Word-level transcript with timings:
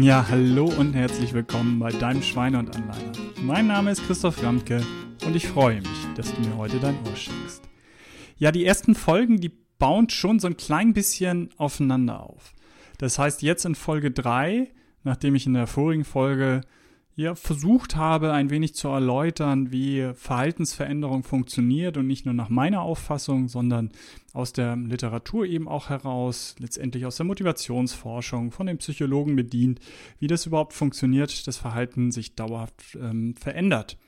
Ja, 0.00 0.26
hallo 0.28 0.66
und 0.78 0.92
herzlich 0.92 1.32
willkommen 1.32 1.78
bei 1.78 1.90
deinem 1.90 2.22
Schweine 2.22 2.58
und 2.58 2.76
Anleiner. 2.76 3.12
Mein 3.42 3.66
Name 3.66 3.90
ist 3.90 4.06
Christoph 4.06 4.42
Ramke 4.42 4.82
und 5.24 5.34
ich 5.34 5.48
freue 5.48 5.80
mich, 5.80 6.06
dass 6.14 6.34
du 6.34 6.40
mir 6.42 6.56
heute 6.56 6.78
dein 6.78 6.96
Ohr 7.06 7.16
schenkst. 7.16 7.62
Ja, 8.36 8.52
die 8.52 8.66
ersten 8.66 8.94
Folgen, 8.94 9.40
die 9.40 9.50
bauen 9.78 10.10
schon 10.10 10.38
so 10.38 10.46
ein 10.48 10.56
klein 10.56 10.92
bisschen 10.92 11.48
aufeinander 11.56 12.20
auf. 12.20 12.52
Das 12.98 13.18
heißt, 13.18 13.42
jetzt 13.42 13.64
in 13.64 13.74
Folge 13.74 14.10
3, 14.10 14.70
nachdem 15.02 15.34
ich 15.34 15.46
in 15.46 15.54
der 15.54 15.66
vorigen 15.66 16.04
Folge 16.04 16.60
ja, 17.20 17.34
versucht 17.34 17.96
habe, 17.96 18.32
ein 18.32 18.48
wenig 18.48 18.74
zu 18.74 18.88
erläutern, 18.88 19.70
wie 19.70 20.10
Verhaltensveränderung 20.14 21.22
funktioniert 21.22 21.98
und 21.98 22.06
nicht 22.06 22.24
nur 22.24 22.32
nach 22.32 22.48
meiner 22.48 22.80
Auffassung, 22.80 23.48
sondern 23.48 23.90
aus 24.32 24.54
der 24.54 24.74
Literatur 24.76 25.44
eben 25.44 25.68
auch 25.68 25.90
heraus, 25.90 26.56
letztendlich 26.58 27.04
aus 27.04 27.16
der 27.16 27.26
Motivationsforschung, 27.26 28.52
von 28.52 28.66
den 28.66 28.78
Psychologen 28.78 29.36
bedient, 29.36 29.80
wie 30.18 30.28
das 30.28 30.46
überhaupt 30.46 30.72
funktioniert, 30.72 31.46
das 31.46 31.58
Verhalten 31.58 32.10
sich 32.10 32.36
dauerhaft 32.36 32.96
ähm, 32.98 33.34
verändert 33.36 33.98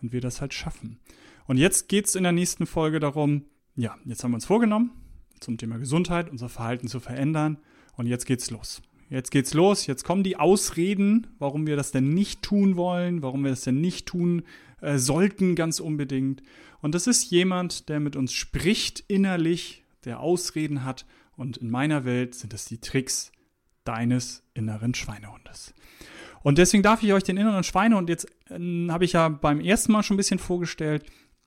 und 0.00 0.12
wir 0.12 0.20
das 0.20 0.40
halt 0.40 0.54
schaffen. 0.54 1.00
Und 1.46 1.56
jetzt 1.56 1.88
geht 1.88 2.06
es 2.06 2.14
in 2.14 2.22
der 2.22 2.32
nächsten 2.32 2.66
Folge 2.66 3.00
darum, 3.00 3.46
ja, 3.74 3.96
jetzt 4.04 4.22
haben 4.22 4.30
wir 4.30 4.36
uns 4.36 4.46
vorgenommen, 4.46 4.92
zum 5.40 5.58
Thema 5.58 5.78
Gesundheit 5.78 6.30
unser 6.30 6.48
Verhalten 6.48 6.86
zu 6.86 7.00
verändern 7.00 7.58
und 7.96 8.06
jetzt 8.06 8.26
geht's 8.26 8.50
los 8.50 8.80
jetzt 9.10 9.30
geht's 9.30 9.52
los, 9.52 9.86
jetzt 9.86 10.04
kommen 10.04 10.22
die 10.22 10.36
Ausreden, 10.36 11.26
warum 11.38 11.66
wir 11.66 11.76
das 11.76 11.90
denn 11.90 12.14
nicht 12.14 12.42
tun 12.42 12.76
wollen, 12.76 13.22
warum 13.22 13.42
wir 13.42 13.50
das 13.50 13.62
denn 13.62 13.80
nicht 13.80 14.06
tun 14.06 14.44
äh, 14.80 14.96
sollten, 14.96 15.56
ganz 15.56 15.80
unbedingt. 15.80 16.42
Und 16.80 16.94
das 16.94 17.06
ist 17.06 17.30
jemand, 17.30 17.88
der 17.88 18.00
mit 18.00 18.16
uns 18.16 18.32
spricht 18.32 19.04
innerlich, 19.08 19.84
der 20.04 20.20
Ausreden 20.20 20.84
hat. 20.84 21.04
Und 21.36 21.58
in 21.58 21.70
meiner 21.70 22.04
Welt 22.04 22.34
sind 22.34 22.54
es 22.54 22.64
die 22.64 22.78
Tricks 22.78 23.32
deines 23.84 24.42
inneren 24.54 24.94
Schweinehundes. 24.94 25.74
Und 26.42 26.58
deswegen 26.58 26.82
darf 26.82 27.02
ich 27.02 27.12
euch 27.12 27.24
den 27.24 27.36
inneren 27.36 27.64
Schweinehund 27.64 28.08
jetzt, 28.08 28.26
äh, 28.48 28.88
habe 28.88 29.04
ich 29.04 29.12
ja 29.12 29.28
beim 29.28 29.60
ersten 29.60 29.92
Mal 29.92 30.02
schon 30.02 30.14
ein 30.14 30.18
bisschen 30.18 30.38
vorgestellt, 30.38 31.04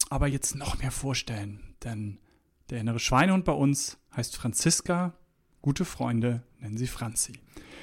aber 0.10 0.28
jetzt 0.28 0.56
noch 0.56 0.78
mehr 0.80 0.92
vorstellen. 0.92 1.62
Denn 1.84 2.20
der 2.70 2.82
innere 2.82 3.00
Schweinehund 3.00 3.46
bei 3.46 3.54
uns 3.54 3.98
heißt 4.16 4.36
Franziska 4.36 5.14
Gute 5.64 5.86
Freunde 5.86 6.44
nennen 6.64 6.78
sie 6.78 6.88
Franzi. 6.88 7.34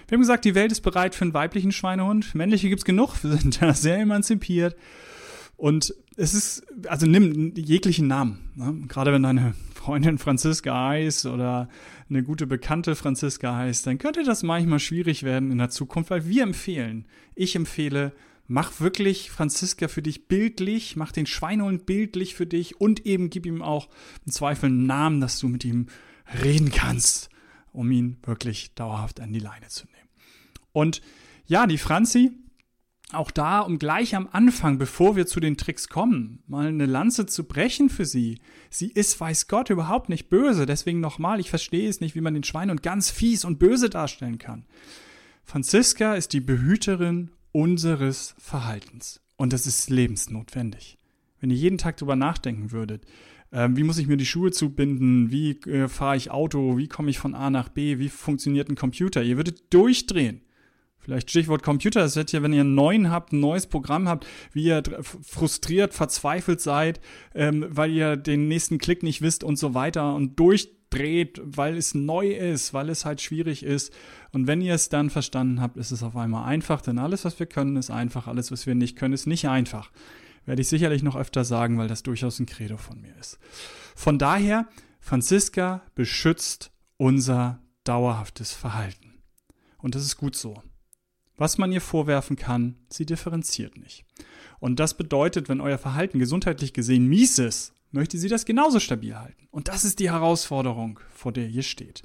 Wir 0.08 0.16
haben 0.16 0.22
gesagt, 0.22 0.44
die 0.44 0.54
Welt 0.54 0.72
ist 0.72 0.80
bereit 0.80 1.14
für 1.14 1.22
einen 1.22 1.34
weiblichen 1.34 1.70
Schweinehund. 1.70 2.34
Männliche 2.34 2.68
gibt 2.68 2.80
es 2.80 2.84
genug. 2.84 3.22
Wir 3.22 3.32
sind 3.36 3.62
da 3.62 3.74
sehr 3.74 3.98
emanzipiert. 3.98 4.74
Und 5.56 5.94
es 6.16 6.32
ist, 6.34 6.66
also 6.88 7.06
nimm 7.06 7.54
jeglichen 7.54 8.06
Namen. 8.06 8.50
Ne? 8.56 8.86
Gerade 8.88 9.12
wenn 9.12 9.22
deine 9.22 9.54
Freundin 9.74 10.18
Franziska 10.18 10.88
heißt 10.88 11.26
oder 11.26 11.68
eine 12.08 12.22
gute 12.22 12.46
Bekannte 12.46 12.96
Franziska 12.96 13.54
heißt, 13.54 13.86
dann 13.86 13.98
könnte 13.98 14.24
das 14.24 14.42
manchmal 14.42 14.78
schwierig 14.78 15.22
werden 15.22 15.52
in 15.52 15.58
der 15.58 15.70
Zukunft, 15.70 16.10
weil 16.10 16.26
wir 16.26 16.42
empfehlen, 16.42 17.06
ich 17.34 17.54
empfehle, 17.56 18.12
mach 18.48 18.80
wirklich 18.80 19.30
Franziska 19.30 19.88
für 19.88 20.02
dich 20.02 20.28
bildlich, 20.28 20.96
mach 20.96 21.12
den 21.12 21.26
Schweinehund 21.26 21.84
bildlich 21.84 22.34
für 22.34 22.46
dich 22.46 22.80
und 22.80 23.06
eben 23.06 23.28
gib 23.28 23.44
ihm 23.44 23.62
auch 23.62 23.88
im 24.24 24.32
Zweifel 24.32 24.66
einen 24.66 24.86
Namen, 24.86 25.20
dass 25.20 25.38
du 25.38 25.48
mit 25.48 25.64
ihm 25.64 25.86
reden 26.42 26.70
kannst 26.70 27.30
um 27.72 27.90
ihn 27.90 28.18
wirklich 28.22 28.74
dauerhaft 28.74 29.20
an 29.20 29.32
die 29.32 29.40
Leine 29.40 29.68
zu 29.68 29.86
nehmen. 29.86 30.08
Und 30.72 31.02
ja, 31.46 31.66
die 31.66 31.78
Franzi, 31.78 32.32
auch 33.12 33.30
da, 33.30 33.60
um 33.60 33.78
gleich 33.78 34.14
am 34.14 34.28
Anfang, 34.30 34.78
bevor 34.78 35.16
wir 35.16 35.26
zu 35.26 35.40
den 35.40 35.56
Tricks 35.56 35.88
kommen, 35.88 36.42
mal 36.46 36.68
eine 36.68 36.86
Lanze 36.86 37.26
zu 37.26 37.44
brechen 37.44 37.88
für 37.88 38.04
sie. 38.04 38.38
Sie 38.70 38.88
ist, 38.88 39.18
weiß 39.18 39.48
Gott, 39.48 39.70
überhaupt 39.70 40.08
nicht 40.08 40.28
böse. 40.28 40.64
Deswegen 40.64 41.00
nochmal, 41.00 41.40
ich 41.40 41.50
verstehe 41.50 41.88
es 41.88 42.00
nicht, 42.00 42.14
wie 42.14 42.20
man 42.20 42.34
den 42.34 42.44
Schwein 42.44 42.70
und 42.70 42.82
ganz 42.82 43.10
fies 43.10 43.44
und 43.44 43.58
böse 43.58 43.90
darstellen 43.90 44.38
kann. 44.38 44.64
Franziska 45.42 46.14
ist 46.14 46.32
die 46.32 46.40
Behüterin 46.40 47.30
unseres 47.50 48.36
Verhaltens. 48.38 49.20
Und 49.36 49.52
das 49.52 49.66
ist 49.66 49.90
lebensnotwendig. 49.90 50.98
Wenn 51.40 51.50
ihr 51.50 51.56
jeden 51.56 51.78
Tag 51.78 51.96
darüber 51.96 52.14
nachdenken 52.14 52.70
würdet, 52.70 53.04
ähm, 53.52 53.76
wie 53.76 53.82
muss 53.82 53.98
ich 53.98 54.06
mir 54.06 54.16
die 54.16 54.26
Schuhe 54.26 54.52
zubinden? 54.52 55.30
Wie 55.30 55.52
äh, 55.68 55.88
fahre 55.88 56.16
ich 56.16 56.30
Auto? 56.30 56.78
Wie 56.78 56.88
komme 56.88 57.10
ich 57.10 57.18
von 57.18 57.34
A 57.34 57.50
nach 57.50 57.68
B? 57.68 57.98
Wie 57.98 58.08
funktioniert 58.08 58.68
ein 58.68 58.76
Computer? 58.76 59.22
Ihr 59.22 59.36
würdet 59.36 59.72
durchdrehen. 59.72 60.42
Vielleicht 61.00 61.30
Stichwort 61.30 61.62
Computer, 61.62 62.00
das 62.00 62.14
wird 62.14 62.30
ja, 62.30 62.42
wenn 62.42 62.52
ihr 62.52 62.60
einen 62.60 62.74
neuen 62.74 63.10
habt, 63.10 63.32
ein 63.32 63.40
neues 63.40 63.66
Programm 63.66 64.06
habt, 64.06 64.26
wie 64.52 64.64
ihr 64.64 64.82
frustriert, 65.22 65.94
verzweifelt 65.94 66.60
seid, 66.60 67.00
ähm, 67.34 67.66
weil 67.70 67.90
ihr 67.90 68.16
den 68.16 68.48
nächsten 68.48 68.76
Klick 68.76 69.02
nicht 69.02 69.22
wisst 69.22 69.42
und 69.42 69.58
so 69.58 69.72
weiter 69.72 70.14
und 70.14 70.38
durchdreht, 70.38 71.40
weil 71.42 71.78
es 71.78 71.94
neu 71.94 72.32
ist, 72.32 72.74
weil 72.74 72.90
es 72.90 73.06
halt 73.06 73.22
schwierig 73.22 73.62
ist. 73.62 73.94
Und 74.32 74.46
wenn 74.46 74.60
ihr 74.60 74.74
es 74.74 74.90
dann 74.90 75.08
verstanden 75.08 75.62
habt, 75.62 75.78
ist 75.78 75.90
es 75.90 76.02
auf 76.02 76.16
einmal 76.16 76.44
einfach, 76.44 76.82
denn 76.82 76.98
alles, 76.98 77.24
was 77.24 77.38
wir 77.38 77.46
können, 77.46 77.76
ist 77.76 77.90
einfach, 77.90 78.26
alles, 78.26 78.52
was 78.52 78.66
wir 78.66 78.74
nicht 78.74 78.96
können, 78.96 79.14
ist 79.14 79.26
nicht 79.26 79.48
einfach. 79.48 79.90
Werde 80.46 80.62
ich 80.62 80.68
sicherlich 80.68 81.02
noch 81.02 81.16
öfter 81.16 81.44
sagen, 81.44 81.78
weil 81.78 81.88
das 81.88 82.02
durchaus 82.02 82.38
ein 82.38 82.46
Credo 82.46 82.76
von 82.76 83.00
mir 83.00 83.14
ist. 83.16 83.38
Von 83.94 84.18
daher, 84.18 84.68
Franziska 85.00 85.82
beschützt 85.94 86.72
unser 86.96 87.62
dauerhaftes 87.84 88.52
Verhalten. 88.52 89.22
Und 89.78 89.94
das 89.94 90.04
ist 90.04 90.16
gut 90.16 90.36
so. 90.36 90.62
Was 91.36 91.56
man 91.56 91.72
ihr 91.72 91.80
vorwerfen 91.80 92.36
kann, 92.36 92.76
sie 92.90 93.06
differenziert 93.06 93.78
nicht. 93.78 94.04
Und 94.58 94.78
das 94.78 94.96
bedeutet, 94.96 95.48
wenn 95.48 95.62
euer 95.62 95.78
Verhalten 95.78 96.18
gesundheitlich 96.18 96.74
gesehen 96.74 97.06
mies 97.06 97.38
ist, 97.38 97.72
möchte 97.90 98.18
sie 98.18 98.28
das 98.28 98.44
genauso 98.44 98.78
stabil 98.78 99.16
halten. 99.16 99.48
Und 99.50 99.68
das 99.68 99.84
ist 99.84 99.98
die 99.98 100.10
Herausforderung, 100.10 101.00
vor 101.10 101.32
der 101.32 101.48
ihr 101.48 101.62
steht. 101.62 102.02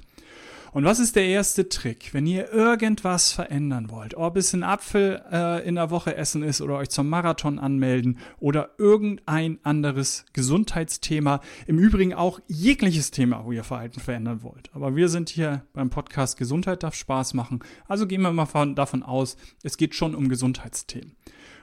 Und 0.72 0.84
was 0.84 0.98
ist 0.98 1.16
der 1.16 1.26
erste 1.26 1.68
Trick, 1.68 2.12
wenn 2.12 2.26
ihr 2.26 2.52
irgendwas 2.52 3.32
verändern 3.32 3.90
wollt? 3.90 4.14
Ob 4.14 4.36
es 4.36 4.52
ein 4.52 4.62
Apfel 4.62 5.22
äh, 5.30 5.66
in 5.66 5.76
der 5.76 5.90
Woche 5.90 6.16
essen 6.16 6.42
ist 6.42 6.60
oder 6.60 6.76
euch 6.76 6.90
zum 6.90 7.08
Marathon 7.08 7.58
anmelden 7.58 8.18
oder 8.38 8.70
irgendein 8.78 9.58
anderes 9.62 10.26
Gesundheitsthema. 10.32 11.40
Im 11.66 11.78
Übrigen 11.78 12.14
auch 12.14 12.40
jegliches 12.46 13.10
Thema, 13.10 13.44
wo 13.44 13.52
ihr 13.52 13.64
Verhalten 13.64 14.00
verändern 14.00 14.42
wollt. 14.42 14.70
Aber 14.74 14.96
wir 14.96 15.08
sind 15.08 15.28
hier 15.28 15.64
beim 15.72 15.90
Podcast 15.90 16.36
Gesundheit 16.36 16.82
darf 16.82 16.94
Spaß 16.94 17.34
machen. 17.34 17.60
Also 17.88 18.06
gehen 18.06 18.22
wir 18.22 18.32
mal 18.32 18.46
von, 18.46 18.74
davon 18.74 19.02
aus, 19.02 19.36
es 19.62 19.76
geht 19.76 19.94
schon 19.94 20.14
um 20.14 20.28
Gesundheitsthemen. 20.28 21.16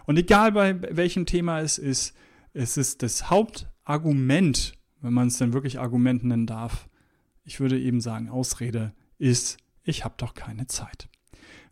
Und 0.05 0.17
egal 0.17 0.51
bei 0.51 0.81
welchem 0.95 1.25
Thema 1.25 1.61
es 1.61 1.77
ist, 1.77 2.13
es 2.53 2.77
ist 2.77 3.03
das 3.03 3.29
Hauptargument, 3.29 4.73
wenn 5.01 5.13
man 5.13 5.27
es 5.27 5.37
denn 5.37 5.53
wirklich 5.53 5.79
Argument 5.79 6.23
nennen 6.23 6.45
darf. 6.45 6.87
Ich 7.43 7.59
würde 7.59 7.79
eben 7.79 8.01
sagen, 8.01 8.29
Ausrede 8.29 8.93
ist, 9.17 9.57
ich 9.83 10.05
habe 10.05 10.15
doch 10.17 10.33
keine 10.33 10.67
Zeit. 10.67 11.09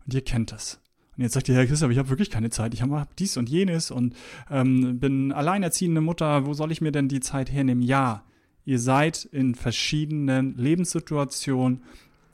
Und 0.04 0.14
ihr 0.14 0.22
kennt 0.22 0.52
das. 0.52 0.80
Und 1.16 1.22
jetzt 1.22 1.34
sagt 1.34 1.48
ihr, 1.48 1.54
Herr 1.54 1.66
Christoph, 1.66 1.90
ich 1.90 1.98
habe 1.98 2.08
wirklich 2.08 2.30
keine 2.30 2.50
Zeit. 2.50 2.74
Ich 2.74 2.82
habe 2.82 3.06
dies 3.18 3.36
und 3.36 3.48
jenes 3.48 3.90
und 3.90 4.14
ähm, 4.50 4.98
bin 4.98 5.32
alleinerziehende 5.32 6.00
Mutter. 6.00 6.46
Wo 6.46 6.54
soll 6.54 6.72
ich 6.72 6.80
mir 6.80 6.92
denn 6.92 7.08
die 7.08 7.20
Zeit 7.20 7.52
hernehmen? 7.52 7.82
Ja, 7.82 8.24
ihr 8.64 8.78
seid 8.78 9.24
in 9.24 9.54
verschiedenen 9.54 10.56
Lebenssituationen 10.56 11.82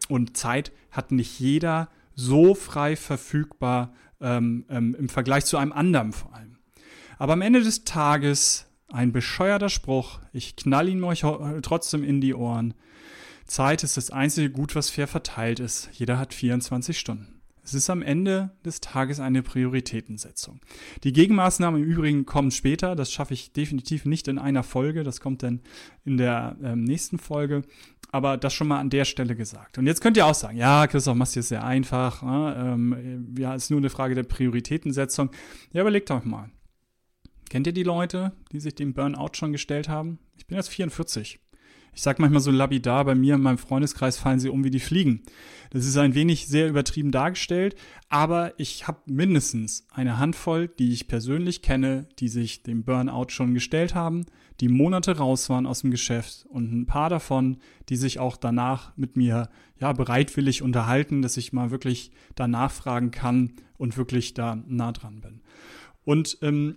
und 0.08 0.36
Zeit 0.36 0.72
hat 0.90 1.12
nicht 1.12 1.40
jeder 1.40 1.88
so 2.14 2.54
frei 2.54 2.96
verfügbar 2.96 3.92
ähm, 4.20 4.64
ähm, 4.68 4.96
im 4.98 5.08
Vergleich 5.08 5.44
zu 5.44 5.56
einem 5.56 5.72
anderen 5.72 6.12
vor 6.12 6.34
allem. 6.34 6.58
Aber 7.18 7.32
am 7.32 7.42
Ende 7.42 7.62
des 7.62 7.84
Tages 7.84 8.66
ein 8.88 9.12
bescheuerter 9.12 9.68
Spruch. 9.68 10.20
Ich 10.32 10.56
knall 10.56 10.88
ihn 10.88 11.04
euch 11.04 11.24
trotzdem 11.62 12.04
in 12.04 12.20
die 12.20 12.34
Ohren. 12.34 12.74
Zeit 13.48 13.82
ist 13.82 13.96
das 13.96 14.10
einzige 14.10 14.50
Gut, 14.50 14.74
was 14.74 14.90
fair 14.90 15.08
verteilt 15.08 15.58
ist. 15.58 15.88
Jeder 15.92 16.18
hat 16.18 16.34
24 16.34 16.98
Stunden. 16.98 17.38
Es 17.64 17.74
ist 17.74 17.90
am 17.90 18.00
Ende 18.00 18.50
des 18.64 18.80
Tages 18.80 19.20
eine 19.20 19.42
Prioritätensetzung. 19.42 20.60
Die 21.04 21.12
Gegenmaßnahmen 21.12 21.82
im 21.82 21.88
Übrigen 21.88 22.24
kommen 22.24 22.50
später. 22.50 22.94
Das 22.94 23.12
schaffe 23.12 23.34
ich 23.34 23.52
definitiv 23.52 24.06
nicht 24.06 24.28
in 24.28 24.38
einer 24.38 24.62
Folge. 24.62 25.02
Das 25.02 25.20
kommt 25.20 25.42
dann 25.42 25.60
in 26.04 26.16
der 26.16 26.56
ähm, 26.62 26.84
nächsten 26.84 27.18
Folge. 27.18 27.62
Aber 28.10 28.38
das 28.38 28.54
schon 28.54 28.68
mal 28.68 28.80
an 28.80 28.88
der 28.88 29.04
Stelle 29.04 29.36
gesagt. 29.36 29.76
Und 29.76 29.86
jetzt 29.86 30.00
könnt 30.00 30.16
ihr 30.16 30.24
auch 30.24 30.34
sagen, 30.34 30.56
ja, 30.56 30.86
Christoph, 30.86 31.16
machst 31.16 31.36
du 31.36 31.40
es 31.40 31.48
sehr 31.48 31.64
einfach. 31.64 32.22
Ne? 32.22 32.56
Ähm, 32.58 33.34
ja, 33.38 33.54
ist 33.54 33.70
nur 33.70 33.80
eine 33.80 33.90
Frage 33.90 34.14
der 34.14 34.22
Prioritätensetzung. 34.22 35.30
Ja, 35.72 35.82
überlegt 35.82 36.08
doch 36.08 36.24
mal. 36.24 36.50
Kennt 37.50 37.66
ihr 37.66 37.74
die 37.74 37.82
Leute, 37.82 38.32
die 38.52 38.60
sich 38.60 38.74
dem 38.74 38.94
Burnout 38.94 39.34
schon 39.34 39.52
gestellt 39.52 39.90
haben? 39.90 40.18
Ich 40.36 40.46
bin 40.46 40.56
jetzt 40.56 40.68
44. 40.68 41.38
Ich 41.98 42.02
sage 42.02 42.22
manchmal 42.22 42.40
so 42.40 42.52
labidar, 42.52 43.04
bei 43.04 43.16
mir 43.16 43.34
in 43.34 43.42
meinem 43.42 43.58
Freundeskreis 43.58 44.18
fallen 44.18 44.38
sie 44.38 44.50
um 44.50 44.62
wie 44.62 44.70
die 44.70 44.78
Fliegen. 44.78 45.24
Das 45.70 45.84
ist 45.84 45.96
ein 45.96 46.14
wenig 46.14 46.46
sehr 46.46 46.68
übertrieben 46.68 47.10
dargestellt, 47.10 47.74
aber 48.08 48.52
ich 48.56 48.86
habe 48.86 49.00
mindestens 49.06 49.84
eine 49.90 50.16
Handvoll, 50.16 50.68
die 50.68 50.92
ich 50.92 51.08
persönlich 51.08 51.60
kenne, 51.60 52.06
die 52.20 52.28
sich 52.28 52.62
dem 52.62 52.84
Burnout 52.84 53.30
schon 53.30 53.52
gestellt 53.52 53.96
haben, 53.96 54.26
die 54.60 54.68
Monate 54.68 55.16
raus 55.16 55.50
waren 55.50 55.66
aus 55.66 55.80
dem 55.80 55.90
Geschäft 55.90 56.46
und 56.48 56.72
ein 56.72 56.86
paar 56.86 57.10
davon, 57.10 57.56
die 57.88 57.96
sich 57.96 58.20
auch 58.20 58.36
danach 58.36 58.96
mit 58.96 59.16
mir 59.16 59.48
ja 59.80 59.92
bereitwillig 59.92 60.62
unterhalten, 60.62 61.20
dass 61.20 61.36
ich 61.36 61.52
mal 61.52 61.72
wirklich 61.72 62.12
danach 62.36 62.70
fragen 62.70 63.10
kann 63.10 63.54
und 63.76 63.96
wirklich 63.96 64.34
da 64.34 64.54
nah 64.68 64.92
dran 64.92 65.20
bin. 65.20 65.40
Und 66.04 66.38
ähm, 66.42 66.76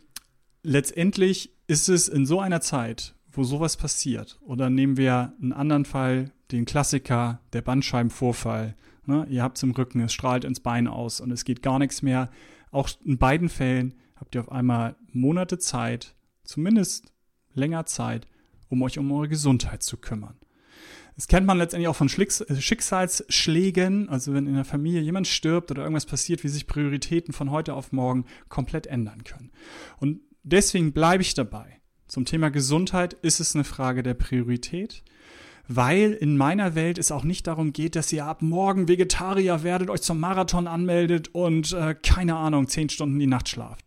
letztendlich 0.64 1.54
ist 1.68 1.90
es 1.90 2.08
in 2.08 2.26
so 2.26 2.40
einer 2.40 2.62
Zeit, 2.62 3.14
wo 3.32 3.44
sowas 3.44 3.78
passiert. 3.78 4.40
Oder 4.42 4.70
nehmen 4.70 4.98
wir 4.98 5.34
einen 5.42 5.54
anderen 5.54 5.86
Fall, 5.86 6.32
den 6.52 6.66
Klassiker, 6.66 7.40
der 7.54 7.62
Bandscheibenvorfall. 7.62 8.76
Ne? 9.06 9.26
Ihr 9.30 9.44
habt 9.44 9.58
es 9.58 9.64
im 9.64 9.72
Rücken, 9.72 10.02
es 10.02 10.14
strahlt 10.14 10.44
ins 10.44 10.60
Bein 10.60 10.88
aus 10.88 11.22
und 11.22 11.32
es 11.32 11.46
geht 11.46 11.62
gar 11.62 11.80
nichts 11.80 12.02
mehr. 12.02 12.30
Auch 12.72 12.90
in 13.04 13.18
beiden 13.18 13.50
Fällen 13.50 13.96
habt 14.16 14.36
ihr 14.36 14.42
auf 14.42 14.52
einmal 14.52 14.96
Monate 15.12 15.58
Zeit, 15.58 16.16
zumindest 16.44 17.12
länger 17.54 17.86
Zeit, 17.86 18.28
um 18.70 18.82
euch 18.82 18.98
um 18.98 19.12
eure 19.12 19.28
Gesundheit 19.28 19.84
zu 19.84 19.98
kümmern. 19.98 20.36
Das 21.16 21.28
kennt 21.28 21.46
man 21.46 21.58
letztendlich 21.58 21.88
auch 21.88 21.96
von 21.96 22.08
äh, 22.08 22.62
Schicksalsschlägen, 22.62 24.10
also 24.10 24.34
wenn 24.34 24.48
in 24.48 24.56
der 24.56 24.66
Familie 24.66 25.02
jemand 25.02 25.28
stirbt 25.28 25.72
oder 25.72 25.84
irgendwas 25.84 26.06
passiert, 26.06 26.44
wie 26.44 26.48
sich 26.48 26.68
Prioritäten 26.68 27.34
von 27.34 27.52
heute 27.52 27.74
auf 27.74 27.92
morgen 27.92 28.26
komplett 28.48 28.88
ändern 28.88 29.24
können. 29.24 29.52
Und 29.98 30.22
deswegen 30.44 30.94
bleibe 30.94 31.22
ich 31.22 31.34
dabei. 31.34 31.81
Zum 32.12 32.26
Thema 32.26 32.52
Gesundheit 32.52 33.14
ist 33.22 33.40
es 33.40 33.56
eine 33.56 33.64
Frage 33.64 34.04
der 34.04 34.16
Priorität, 34.16 35.02
weil 35.70 36.12
in 36.12 36.36
meiner 36.36 36.76
Welt 36.76 36.98
es 36.98 37.10
auch 37.10 37.24
nicht 37.24 37.48
darum 37.48 37.72
geht, 37.72 37.96
dass 37.96 38.12
ihr 38.12 38.26
ab 38.26 38.42
morgen 38.42 38.90
Vegetarier 38.90 39.64
werdet, 39.64 39.90
euch 39.90 40.02
zum 40.02 40.20
Marathon 40.20 40.68
anmeldet 40.68 41.30
und 41.34 41.72
äh, 41.72 41.96
keine 42.04 42.36
Ahnung, 42.36 42.68
zehn 42.68 42.90
Stunden 42.90 43.18
die 43.18 43.28
Nacht 43.28 43.48
schlaft 43.48 43.86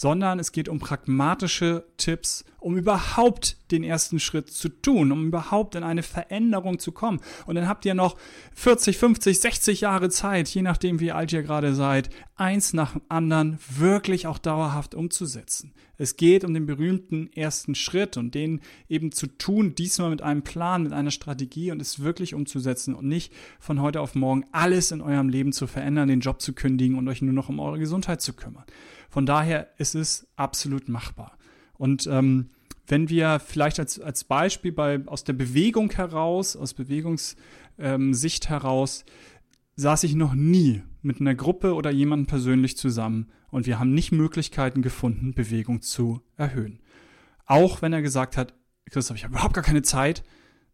sondern 0.00 0.38
es 0.38 0.52
geht 0.52 0.68
um 0.68 0.78
pragmatische 0.78 1.84
Tipps, 1.96 2.44
um 2.60 2.76
überhaupt 2.76 3.56
den 3.72 3.82
ersten 3.82 4.20
Schritt 4.20 4.48
zu 4.48 4.68
tun, 4.68 5.10
um 5.10 5.26
überhaupt 5.26 5.74
in 5.74 5.82
eine 5.82 6.04
Veränderung 6.04 6.78
zu 6.78 6.92
kommen. 6.92 7.20
Und 7.46 7.56
dann 7.56 7.66
habt 7.66 7.84
ihr 7.84 7.94
noch 7.94 8.16
40, 8.54 8.96
50, 8.96 9.40
60 9.40 9.80
Jahre 9.80 10.08
Zeit, 10.08 10.48
je 10.50 10.62
nachdem 10.62 11.00
wie 11.00 11.10
alt 11.10 11.32
ihr 11.32 11.42
gerade 11.42 11.74
seid, 11.74 12.10
eins 12.36 12.72
nach 12.72 12.92
dem 12.92 13.02
anderen 13.08 13.58
wirklich 13.76 14.28
auch 14.28 14.38
dauerhaft 14.38 14.94
umzusetzen. 14.94 15.72
Es 15.96 16.16
geht 16.16 16.44
um 16.44 16.54
den 16.54 16.66
berühmten 16.66 17.32
ersten 17.32 17.74
Schritt 17.74 18.16
und 18.16 18.36
den 18.36 18.60
eben 18.88 19.10
zu 19.10 19.26
tun, 19.26 19.74
diesmal 19.74 20.10
mit 20.10 20.22
einem 20.22 20.42
Plan, 20.42 20.84
mit 20.84 20.92
einer 20.92 21.10
Strategie 21.10 21.72
und 21.72 21.82
es 21.82 21.98
wirklich 21.98 22.34
umzusetzen 22.34 22.94
und 22.94 23.08
nicht 23.08 23.32
von 23.58 23.82
heute 23.82 24.00
auf 24.00 24.14
morgen 24.14 24.44
alles 24.52 24.92
in 24.92 25.00
eurem 25.00 25.28
Leben 25.28 25.52
zu 25.52 25.66
verändern, 25.66 26.06
den 26.06 26.20
Job 26.20 26.40
zu 26.40 26.52
kündigen 26.52 26.96
und 26.96 27.08
euch 27.08 27.20
nur 27.20 27.34
noch 27.34 27.48
um 27.48 27.58
eure 27.58 27.80
Gesundheit 27.80 28.22
zu 28.22 28.32
kümmern. 28.32 28.64
Von 29.08 29.26
daher 29.26 29.68
ist 29.78 29.94
es 29.94 30.28
absolut 30.36 30.88
machbar. 30.88 31.36
Und 31.74 32.06
ähm, 32.06 32.50
wenn 32.86 33.08
wir 33.08 33.38
vielleicht 33.38 33.78
als, 33.78 34.00
als 34.00 34.24
Beispiel 34.24 34.72
bei, 34.72 35.00
aus 35.06 35.24
der 35.24 35.34
Bewegung 35.34 35.90
heraus, 35.92 36.56
aus 36.56 36.74
Bewegungssicht 36.74 37.36
ähm, 37.78 38.48
heraus, 38.48 39.04
saß 39.76 40.04
ich 40.04 40.14
noch 40.14 40.34
nie 40.34 40.82
mit 41.02 41.20
einer 41.20 41.34
Gruppe 41.34 41.74
oder 41.74 41.90
jemandem 41.90 42.26
persönlich 42.26 42.76
zusammen 42.76 43.28
und 43.50 43.66
wir 43.66 43.78
haben 43.78 43.94
nicht 43.94 44.12
Möglichkeiten 44.12 44.82
gefunden, 44.82 45.34
Bewegung 45.34 45.82
zu 45.82 46.20
erhöhen. 46.36 46.80
Auch 47.46 47.80
wenn 47.80 47.92
er 47.92 48.02
gesagt 48.02 48.36
hat, 48.36 48.54
Christoph, 48.90 49.16
ich 49.16 49.24
habe 49.24 49.34
überhaupt 49.34 49.54
gar 49.54 49.64
keine 49.64 49.82
Zeit, 49.82 50.22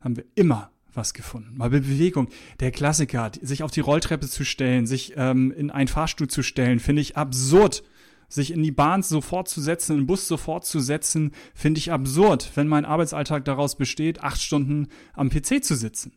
haben 0.01 0.17
wir 0.17 0.25
immer 0.35 0.71
was 0.93 1.15
gefunden. 1.15 1.57
Mal 1.57 1.71
Bewegung. 1.71 2.29
Der 2.61 2.71
Klassiker, 2.71 3.33
sich 3.41 3.63
auf 3.63 3.71
die 3.71 3.81
Rolltreppe 3.81 4.29
zu 4.29 4.45
stellen, 4.45 4.87
sich 4.87 5.15
ähm, 5.17 5.53
in 5.53 5.71
einen 5.71 5.89
Fahrstuhl 5.89 6.29
zu 6.29 6.43
stellen, 6.43 6.79
finde 6.79 7.03
ich 7.03 7.17
absurd. 7.17 7.83
Sich 8.29 8.53
in 8.53 8.63
die 8.63 8.73
Bahn 8.73 9.03
sofort 9.03 9.49
zu 9.49 9.61
setzen, 9.61 9.93
in 9.93 9.99
den 9.99 10.07
Bus 10.07 10.27
sofort 10.27 10.65
zu 10.65 10.81
setzen, 10.81 11.33
finde 11.55 11.79
ich 11.79 11.93
absurd, 11.93 12.51
wenn 12.55 12.69
mein 12.69 12.85
Arbeitsalltag 12.85 13.45
daraus 13.45 13.77
besteht, 13.77 14.23
acht 14.23 14.41
Stunden 14.41 14.89
am 15.15 15.31
PC 15.31 15.63
zu 15.63 15.75
sitzen. 15.77 16.13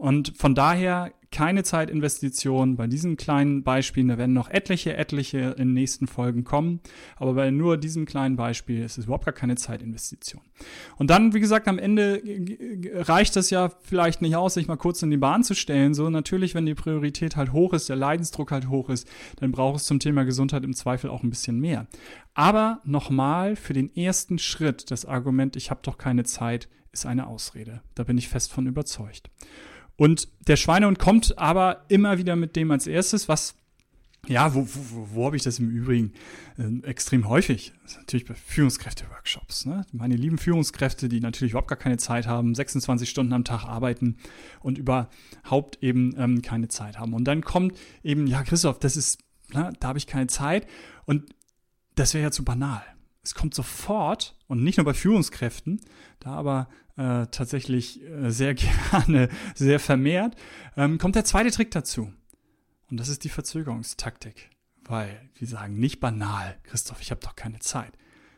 Und 0.00 0.32
von 0.38 0.54
daher 0.54 1.12
keine 1.30 1.62
Zeitinvestition 1.62 2.76
bei 2.76 2.86
diesen 2.86 3.18
kleinen 3.18 3.62
Beispielen. 3.62 4.08
Da 4.08 4.16
werden 4.16 4.32
noch 4.32 4.48
etliche, 4.48 4.96
etliche 4.96 5.38
in 5.58 5.68
den 5.68 5.74
nächsten 5.74 6.06
Folgen 6.06 6.42
kommen. 6.42 6.80
Aber 7.16 7.34
bei 7.34 7.50
nur 7.50 7.76
diesem 7.76 8.06
kleinen 8.06 8.34
Beispiel 8.34 8.82
ist 8.82 8.96
es 8.96 9.04
überhaupt 9.04 9.26
gar 9.26 9.34
keine 9.34 9.56
Zeitinvestition. 9.56 10.40
Und 10.96 11.10
dann, 11.10 11.34
wie 11.34 11.40
gesagt, 11.40 11.68
am 11.68 11.78
Ende 11.78 12.22
reicht 12.94 13.36
das 13.36 13.50
ja 13.50 13.68
vielleicht 13.82 14.22
nicht 14.22 14.36
aus, 14.36 14.54
sich 14.54 14.68
mal 14.68 14.76
kurz 14.76 15.02
in 15.02 15.10
die 15.10 15.18
Bahn 15.18 15.44
zu 15.44 15.54
stellen. 15.54 15.92
So 15.92 16.08
natürlich, 16.08 16.54
wenn 16.54 16.64
die 16.64 16.74
Priorität 16.74 17.36
halt 17.36 17.52
hoch 17.52 17.74
ist, 17.74 17.90
der 17.90 17.96
Leidensdruck 17.96 18.52
halt 18.52 18.70
hoch 18.70 18.88
ist, 18.88 19.06
dann 19.36 19.52
braucht 19.52 19.80
es 19.80 19.84
zum 19.84 20.00
Thema 20.00 20.24
Gesundheit 20.24 20.64
im 20.64 20.74
Zweifel 20.74 21.10
auch 21.10 21.22
ein 21.22 21.30
bisschen 21.30 21.60
mehr. 21.60 21.86
Aber 22.32 22.80
nochmal, 22.84 23.54
für 23.54 23.74
den 23.74 23.94
ersten 23.94 24.38
Schritt, 24.38 24.90
das 24.90 25.04
Argument, 25.04 25.56
ich 25.56 25.70
habe 25.70 25.80
doch 25.82 25.98
keine 25.98 26.24
Zeit, 26.24 26.70
ist 26.90 27.04
eine 27.04 27.26
Ausrede. 27.26 27.82
Da 27.94 28.04
bin 28.04 28.16
ich 28.16 28.28
fest 28.28 28.50
von 28.50 28.66
überzeugt. 28.66 29.30
Und 30.00 30.28
der 30.48 30.56
Schweinehund 30.56 30.98
kommt 30.98 31.36
aber 31.36 31.84
immer 31.88 32.16
wieder 32.16 32.34
mit 32.34 32.56
dem 32.56 32.70
als 32.70 32.86
erstes, 32.86 33.28
was 33.28 33.54
ja, 34.26 34.54
wo, 34.54 34.66
wo, 34.66 35.08
wo 35.12 35.26
habe 35.26 35.36
ich 35.36 35.42
das 35.42 35.58
im 35.58 35.68
Übrigen 35.68 36.14
äh, 36.56 36.86
extrem 36.86 37.28
häufig? 37.28 37.74
Das 37.82 37.92
ist 37.92 37.98
natürlich 37.98 38.24
bei 38.24 38.32
Führungskräfte-Workshops. 38.34 39.66
Ne? 39.66 39.84
Meine 39.92 40.16
lieben 40.16 40.38
Führungskräfte, 40.38 41.10
die 41.10 41.20
natürlich 41.20 41.52
überhaupt 41.52 41.68
gar 41.68 41.78
keine 41.78 41.98
Zeit 41.98 42.26
haben, 42.26 42.54
26 42.54 43.10
Stunden 43.10 43.34
am 43.34 43.44
Tag 43.44 43.64
arbeiten 43.64 44.16
und 44.60 44.78
überhaupt 44.78 45.82
eben 45.82 46.14
ähm, 46.16 46.40
keine 46.40 46.68
Zeit 46.68 46.98
haben. 46.98 47.12
Und 47.12 47.24
dann 47.24 47.42
kommt 47.42 47.76
eben, 48.02 48.26
ja, 48.26 48.42
Christoph, 48.42 48.78
das 48.78 48.96
ist, 48.96 49.18
na, 49.52 49.70
da 49.80 49.88
habe 49.88 49.98
ich 49.98 50.06
keine 50.06 50.28
Zeit. 50.28 50.66
Und 51.04 51.34
das 51.94 52.14
wäre 52.14 52.24
ja 52.24 52.30
zu 52.30 52.42
banal. 52.42 52.82
Es 53.22 53.34
kommt 53.34 53.54
sofort, 53.54 54.34
und 54.50 54.64
nicht 54.64 54.78
nur 54.78 54.84
bei 54.84 54.94
Führungskräften, 54.94 55.80
da 56.18 56.30
aber 56.32 56.68
äh, 56.96 57.26
tatsächlich 57.30 58.02
äh, 58.02 58.30
sehr 58.30 58.54
gerne, 58.90 59.28
sehr 59.54 59.78
vermehrt, 59.78 60.34
ähm, 60.76 60.98
kommt 60.98 61.14
der 61.14 61.24
zweite 61.24 61.52
Trick 61.52 61.70
dazu. 61.70 62.12
Und 62.90 62.98
das 62.98 63.08
ist 63.08 63.22
die 63.22 63.28
Verzögerungstaktik. 63.28 64.50
Weil 64.82 65.30
wir 65.36 65.46
sagen 65.46 65.78
nicht 65.78 66.00
banal, 66.00 66.58
Christoph, 66.64 67.00
ich 67.00 67.12
habe 67.12 67.20
doch 67.20 67.36
keine 67.36 67.60
Zeit 67.60 67.92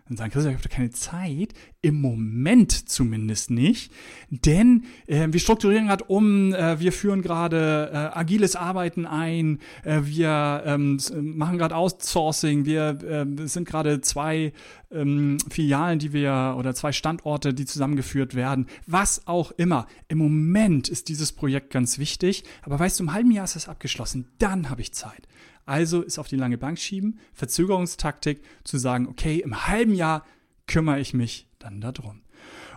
und 0.08 0.16
sagen, 0.16 0.30
Christoph, 0.30 0.52
ich 0.52 0.58
habe 0.58 0.68
keine 0.68 0.90
Zeit, 0.90 1.54
im 1.80 2.00
Moment 2.00 2.88
zumindest 2.88 3.50
nicht, 3.50 3.92
denn 4.30 4.84
äh, 5.06 5.28
wir 5.30 5.40
strukturieren 5.40 5.86
gerade 5.86 6.04
um, 6.04 6.52
äh, 6.54 6.78
wir 6.78 6.92
führen 6.92 7.22
gerade 7.22 7.90
äh, 7.92 8.18
agiles 8.18 8.56
Arbeiten 8.56 9.06
ein, 9.06 9.58
äh, 9.84 10.00
wir 10.02 10.62
ähm, 10.66 10.98
machen 11.12 11.58
gerade 11.58 11.76
Outsourcing, 11.76 12.64
wir 12.64 12.98
äh, 13.02 13.48
sind 13.48 13.66
gerade 13.66 14.00
zwei 14.00 14.52
ähm, 14.92 15.38
Filialen, 15.50 15.98
die 15.98 16.12
wir 16.12 16.54
oder 16.58 16.74
zwei 16.74 16.92
Standorte, 16.92 17.54
die 17.54 17.64
zusammengeführt 17.64 18.34
werden, 18.34 18.66
was 18.86 19.26
auch 19.26 19.52
immer. 19.52 19.86
Im 20.08 20.18
Moment 20.18 20.88
ist 20.88 21.08
dieses 21.08 21.32
Projekt 21.32 21.70
ganz 21.70 21.98
wichtig, 21.98 22.44
aber 22.62 22.78
weißt 22.78 23.00
du, 23.00 23.04
im 23.04 23.12
halben 23.12 23.30
Jahr 23.30 23.44
ist 23.44 23.56
es 23.56 23.68
abgeschlossen, 23.68 24.28
dann 24.38 24.70
habe 24.70 24.82
ich 24.82 24.92
Zeit. 24.92 25.26
Also 25.66 26.02
ist 26.02 26.18
auf 26.18 26.28
die 26.28 26.36
lange 26.36 26.58
Bank 26.58 26.78
schieben, 26.78 27.18
Verzögerungstaktik, 27.32 28.42
zu 28.64 28.78
sagen, 28.78 29.06
okay, 29.06 29.38
im 29.38 29.66
halben 29.66 29.94
Jahr 29.94 30.24
kümmere 30.66 31.00
ich 31.00 31.14
mich 31.14 31.46
dann 31.58 31.80
darum. 31.80 32.22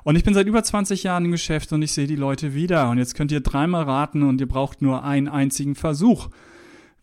Und 0.04 0.16
ich 0.16 0.24
bin 0.24 0.36
seit 0.36 0.46
über 0.46 0.64
20 0.64 1.02
Jahren 1.02 1.26
im 1.26 1.32
Geschäft 1.32 1.74
und 1.74 1.82
ich 1.82 1.92
sehe 1.92 2.06
die 2.06 2.16
Leute 2.16 2.54
wieder. 2.54 2.90
Und 2.92 3.00
jetzt 3.00 3.16
könnt 3.16 3.32
ihr 3.32 3.40
dreimal 3.40 3.84
raten 3.84 4.22
und 4.22 4.40
ihr 4.40 4.48
braucht 4.48 4.84
nur 4.84 5.04
einen 5.04 5.28
einzigen 5.28 5.74
Versuch. 5.74 6.30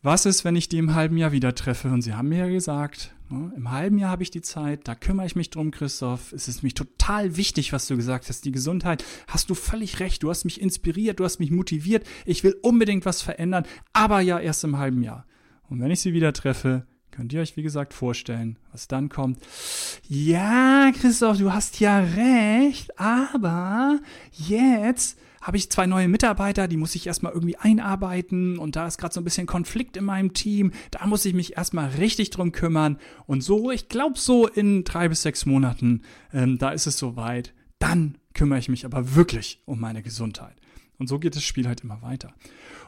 Was 0.02 0.24
ist, 0.26 0.44
wenn 0.44 0.56
ich 0.56 0.68
die 0.68 0.78
im 0.78 0.94
halben 0.94 1.16
Jahr 1.16 1.32
wieder 1.32 1.54
treffe? 1.54 1.88
Und 1.88 2.02
sie 2.02 2.14
haben 2.14 2.28
mir 2.28 2.38
ja 2.38 2.48
gesagt, 2.48 3.14
ne, 3.28 3.52
im 3.56 3.70
halben 3.72 3.98
Jahr 3.98 4.10
habe 4.10 4.22
ich 4.22 4.30
die 4.30 4.42
Zeit, 4.42 4.86
da 4.86 4.94
kümmere 4.94 5.26
ich 5.26 5.34
mich 5.34 5.50
drum, 5.50 5.72
Christoph. 5.72 6.32
Es 6.32 6.46
ist 6.46 6.62
mich 6.62 6.74
total 6.74 7.36
wichtig, 7.36 7.72
was 7.72 7.86
du 7.88 7.96
gesagt 7.96 8.28
hast. 8.28 8.44
Die 8.44 8.52
Gesundheit, 8.52 9.04
hast 9.26 9.50
du 9.50 9.54
völlig 9.54 9.98
recht. 9.98 10.22
Du 10.22 10.30
hast 10.30 10.44
mich 10.44 10.60
inspiriert, 10.60 11.18
du 11.18 11.24
hast 11.24 11.40
mich 11.40 11.50
motiviert. 11.50 12.04
Ich 12.24 12.44
will 12.44 12.56
unbedingt 12.62 13.04
was 13.04 13.20
verändern, 13.20 13.64
aber 13.92 14.20
ja 14.20 14.38
erst 14.38 14.62
im 14.62 14.78
halben 14.78 15.02
Jahr. 15.02 15.26
Und 15.72 15.80
wenn 15.80 15.90
ich 15.90 16.00
sie 16.00 16.12
wieder 16.12 16.34
treffe, 16.34 16.84
könnt 17.12 17.32
ihr 17.32 17.40
euch, 17.40 17.56
wie 17.56 17.62
gesagt, 17.62 17.94
vorstellen, 17.94 18.58
was 18.72 18.88
dann 18.88 19.08
kommt. 19.08 19.38
Ja, 20.06 20.92
Christoph, 20.94 21.38
du 21.38 21.50
hast 21.50 21.80
ja 21.80 22.00
recht, 22.00 23.00
aber 23.00 23.98
jetzt 24.32 25.18
habe 25.40 25.56
ich 25.56 25.70
zwei 25.70 25.86
neue 25.86 26.08
Mitarbeiter, 26.08 26.68
die 26.68 26.76
muss 26.76 26.94
ich 26.94 27.06
erstmal 27.06 27.32
irgendwie 27.32 27.56
einarbeiten 27.56 28.58
und 28.58 28.76
da 28.76 28.86
ist 28.86 28.98
gerade 28.98 29.14
so 29.14 29.22
ein 29.22 29.24
bisschen 29.24 29.46
Konflikt 29.46 29.96
in 29.96 30.04
meinem 30.04 30.34
Team. 30.34 30.72
Da 30.90 31.06
muss 31.06 31.24
ich 31.24 31.32
mich 31.32 31.56
erstmal 31.56 31.88
richtig 31.88 32.28
drum 32.28 32.52
kümmern. 32.52 32.98
Und 33.24 33.42
so, 33.42 33.70
ich 33.70 33.88
glaube, 33.88 34.18
so 34.18 34.46
in 34.46 34.84
drei 34.84 35.08
bis 35.08 35.22
sechs 35.22 35.46
Monaten, 35.46 36.02
ähm, 36.34 36.58
da 36.58 36.68
ist 36.68 36.86
es 36.86 36.98
soweit. 36.98 37.54
Dann 37.78 38.18
kümmere 38.34 38.58
ich 38.58 38.68
mich 38.68 38.84
aber 38.84 39.14
wirklich 39.14 39.62
um 39.64 39.80
meine 39.80 40.02
Gesundheit. 40.02 40.56
Und 40.98 41.08
so 41.08 41.18
geht 41.18 41.34
das 41.34 41.42
Spiel 41.42 41.66
halt 41.66 41.80
immer 41.82 42.00
weiter. 42.02 42.32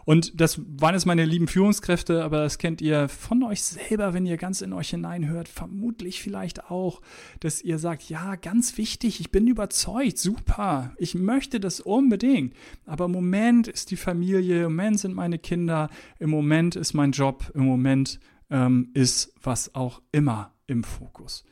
Und 0.04 0.40
das 0.40 0.60
waren 0.78 0.94
jetzt 0.94 1.06
meine 1.06 1.24
lieben 1.24 1.48
Führungskräfte, 1.48 2.22
aber 2.22 2.42
das 2.42 2.58
kennt 2.58 2.80
ihr 2.82 3.08
von 3.08 3.42
euch 3.42 3.62
selber, 3.62 4.12
wenn 4.12 4.26
ihr 4.26 4.36
ganz 4.36 4.60
in 4.60 4.72
euch 4.72 4.90
hineinhört, 4.90 5.48
vermutlich 5.48 6.22
vielleicht 6.22 6.70
auch, 6.70 7.00
dass 7.40 7.62
ihr 7.62 7.78
sagt, 7.78 8.08
ja, 8.08 8.36
ganz 8.36 8.76
wichtig, 8.76 9.20
ich 9.20 9.30
bin 9.30 9.46
überzeugt, 9.46 10.18
super, 10.18 10.92
ich 10.98 11.14
möchte 11.14 11.58
das 11.58 11.80
unbedingt. 11.80 12.54
Aber 12.84 13.06
im 13.06 13.12
Moment 13.12 13.66
ist 13.66 13.90
die 13.90 13.96
Familie, 13.96 14.64
im 14.64 14.76
Moment 14.76 15.00
sind 15.00 15.14
meine 15.14 15.38
Kinder, 15.38 15.88
im 16.18 16.30
Moment 16.30 16.76
ist 16.76 16.92
mein 16.92 17.12
Job, 17.12 17.50
im 17.54 17.64
Moment 17.64 18.20
ähm, 18.50 18.90
ist 18.92 19.32
was 19.42 19.74
auch 19.74 20.02
immer 20.12 20.52
im 20.66 20.84
Fokus. 20.84 21.44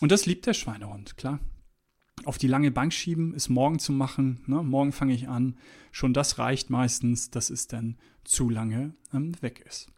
Und 0.00 0.10
das 0.10 0.26
liebt 0.26 0.46
der 0.46 0.54
Schweinehund, 0.54 1.16
klar 1.16 1.38
auf 2.24 2.38
die 2.38 2.46
lange 2.46 2.70
Bank 2.70 2.92
schieben, 2.92 3.34
ist 3.34 3.48
morgen 3.48 3.78
zu 3.78 3.92
machen. 3.92 4.40
Ne? 4.46 4.62
Morgen 4.62 4.92
fange 4.92 5.14
ich 5.14 5.28
an. 5.28 5.56
Schon 5.92 6.14
das 6.14 6.38
reicht 6.38 6.70
meistens, 6.70 7.30
dass 7.30 7.50
es 7.50 7.66
dann 7.66 7.96
zu 8.24 8.48
lange 8.48 8.94
ähm, 9.12 9.32
weg 9.42 9.64
ist. 9.66 9.88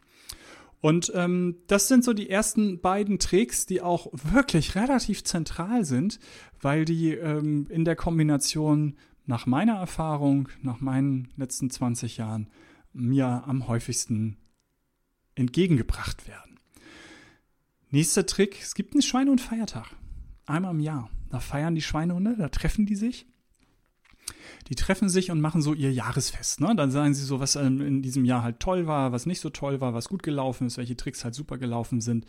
Und 0.79 1.11
ähm, 1.15 1.55
das 1.67 1.87
sind 1.87 2.03
so 2.03 2.13
die 2.13 2.29
ersten 2.29 2.79
beiden 2.81 3.19
Tricks, 3.19 3.65
die 3.65 3.81
auch 3.81 4.07
wirklich 4.13 4.75
relativ 4.75 5.23
zentral 5.23 5.85
sind, 5.85 6.19
weil 6.61 6.85
die 6.85 7.11
ähm, 7.13 7.65
in 7.69 7.83
der 7.83 7.95
Kombination 7.95 8.95
nach 9.25 9.45
meiner 9.45 9.75
Erfahrung, 9.75 10.49
nach 10.61 10.79
meinen 10.79 11.29
letzten 11.35 11.69
20 11.69 12.17
Jahren, 12.17 12.49
mir 12.93 13.43
am 13.45 13.67
häufigsten 13.67 14.37
entgegengebracht 15.35 16.27
werden. 16.27 16.59
Nächster 17.89 18.25
Trick, 18.25 18.59
es 18.61 18.75
gibt 18.75 18.93
einen 18.93 19.01
Schweine- 19.01 19.31
und 19.31 19.41
Feiertag. 19.41 19.95
Einmal 20.45 20.71
im 20.71 20.79
Jahr. 20.79 21.09
Da 21.29 21.39
feiern 21.39 21.75
die 21.75 21.81
Schweinehunde, 21.81 22.35
da 22.37 22.49
treffen 22.49 22.85
die 22.85 22.95
sich. 22.95 23.27
Die 24.69 24.75
treffen 24.75 25.07
sich 25.07 25.31
und 25.31 25.39
machen 25.39 25.61
so 25.61 25.73
ihr 25.73 25.93
Jahresfest. 25.93 26.59
Ne? 26.59 26.73
Dann 26.75 26.91
sagen 26.91 27.13
sie 27.13 27.23
so, 27.23 27.39
was 27.39 27.55
in 27.55 28.01
diesem 28.01 28.25
Jahr 28.25 28.43
halt 28.43 28.59
toll 28.59 28.85
war, 28.85 29.11
was 29.11 29.25
nicht 29.25 29.39
so 29.39 29.49
toll 29.49 29.79
war, 29.79 29.93
was 29.93 30.09
gut 30.09 30.23
gelaufen 30.23 30.67
ist, 30.67 30.77
welche 30.77 30.97
Tricks 30.97 31.23
halt 31.23 31.35
super 31.35 31.57
gelaufen 31.57 32.01
sind. 32.01 32.25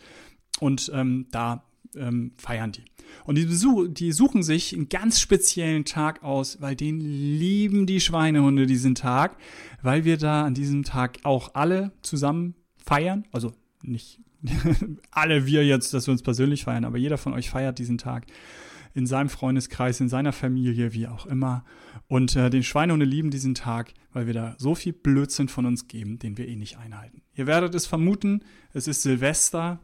Und 0.59 0.89
ähm, 0.93 1.27
da 1.31 1.63
ähm, 1.95 2.31
feiern 2.37 2.71
die. 2.71 2.85
Und 3.25 3.35
die, 3.35 3.45
besuch, 3.45 3.87
die 3.89 4.11
suchen 4.11 4.43
sich 4.43 4.73
einen 4.73 4.89
ganz 4.89 5.19
speziellen 5.19 5.85
Tag 5.85 6.23
aus, 6.23 6.61
weil 6.61 6.75
den 6.75 6.99
lieben 6.99 7.85
die 7.85 7.99
Schweinehunde 7.99 8.65
diesen 8.65 8.95
Tag, 8.95 9.37
weil 9.81 10.05
wir 10.05 10.17
da 10.17 10.45
an 10.45 10.53
diesem 10.53 10.83
Tag 10.83 11.19
auch 11.23 11.55
alle 11.55 11.91
zusammen 12.01 12.55
feiern. 12.77 13.25
Also 13.31 13.53
nicht 13.81 14.19
alle 15.11 15.45
wir 15.45 15.65
jetzt, 15.65 15.93
dass 15.93 16.07
wir 16.07 16.11
uns 16.11 16.23
persönlich 16.23 16.63
feiern, 16.63 16.85
aber 16.85 16.97
jeder 16.97 17.17
von 17.17 17.33
euch 17.33 17.49
feiert 17.49 17.79
diesen 17.79 17.97
Tag 17.97 18.25
in 18.93 19.05
seinem 19.05 19.29
Freundeskreis, 19.29 19.99
in 19.99 20.09
seiner 20.09 20.33
Familie, 20.33 20.93
wie 20.93 21.07
auch 21.07 21.25
immer. 21.25 21.63
Und 22.07 22.35
äh, 22.35 22.49
den 22.49 22.63
Schweinehunde 22.63 23.05
lieben 23.05 23.29
diesen 23.29 23.55
Tag, 23.55 23.93
weil 24.13 24.27
wir 24.27 24.33
da 24.33 24.55
so 24.57 24.75
viel 24.75 24.93
Blödsinn 24.93 25.47
von 25.47 25.65
uns 25.65 25.87
geben, 25.87 26.19
den 26.19 26.37
wir 26.37 26.47
eh 26.47 26.55
nicht 26.55 26.77
einhalten. 26.77 27.21
Ihr 27.35 27.47
werdet 27.47 27.75
es 27.75 27.85
vermuten, 27.85 28.43
es 28.73 28.87
ist 28.87 29.03
Silvester, 29.03 29.79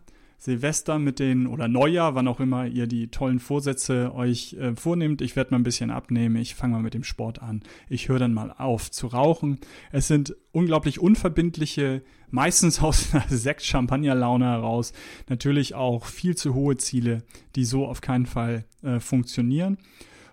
Silvester 0.46 1.00
mit 1.00 1.18
den 1.18 1.48
oder 1.48 1.68
Neujahr, 1.68 2.14
wann 2.14 2.28
auch 2.28 2.40
immer 2.40 2.68
ihr 2.68 2.86
die 2.86 3.08
tollen 3.08 3.40
Vorsätze 3.40 4.14
euch 4.14 4.54
äh, 4.54 4.76
vornehmt. 4.76 5.22
Ich 5.22 5.36
werde 5.36 5.52
mal 5.52 5.60
ein 5.60 5.64
bisschen 5.64 5.90
abnehmen. 5.90 6.36
Ich 6.36 6.54
fange 6.54 6.74
mal 6.74 6.84
mit 6.84 6.94
dem 6.94 7.04
Sport 7.04 7.42
an. 7.42 7.64
Ich 7.90 8.10
höre 8.10 8.20
dann 8.20 8.34
mal 8.34 8.54
auf 8.56 8.92
zu 8.92 9.08
rauchen. 9.08 9.58
Es 9.92 10.08
sind 10.08 10.36
unglaublich 10.52 11.00
unverbindliche, 11.00 12.04
meistens 12.30 12.80
aus 12.80 13.12
einer 13.14 13.26
Sekt-Champagner-Laune 13.28 14.46
heraus, 14.46 14.94
natürlich 15.30 15.74
auch 15.74 16.06
viel 16.06 16.38
zu 16.38 16.54
hohe 16.54 16.78
Ziele, 16.78 17.24
die 17.56 17.66
so 17.66 17.88
auf 17.88 18.02
keinen 18.02 18.28
Fall 18.28 18.66
äh, 18.84 19.00
funktionieren. 19.00 19.80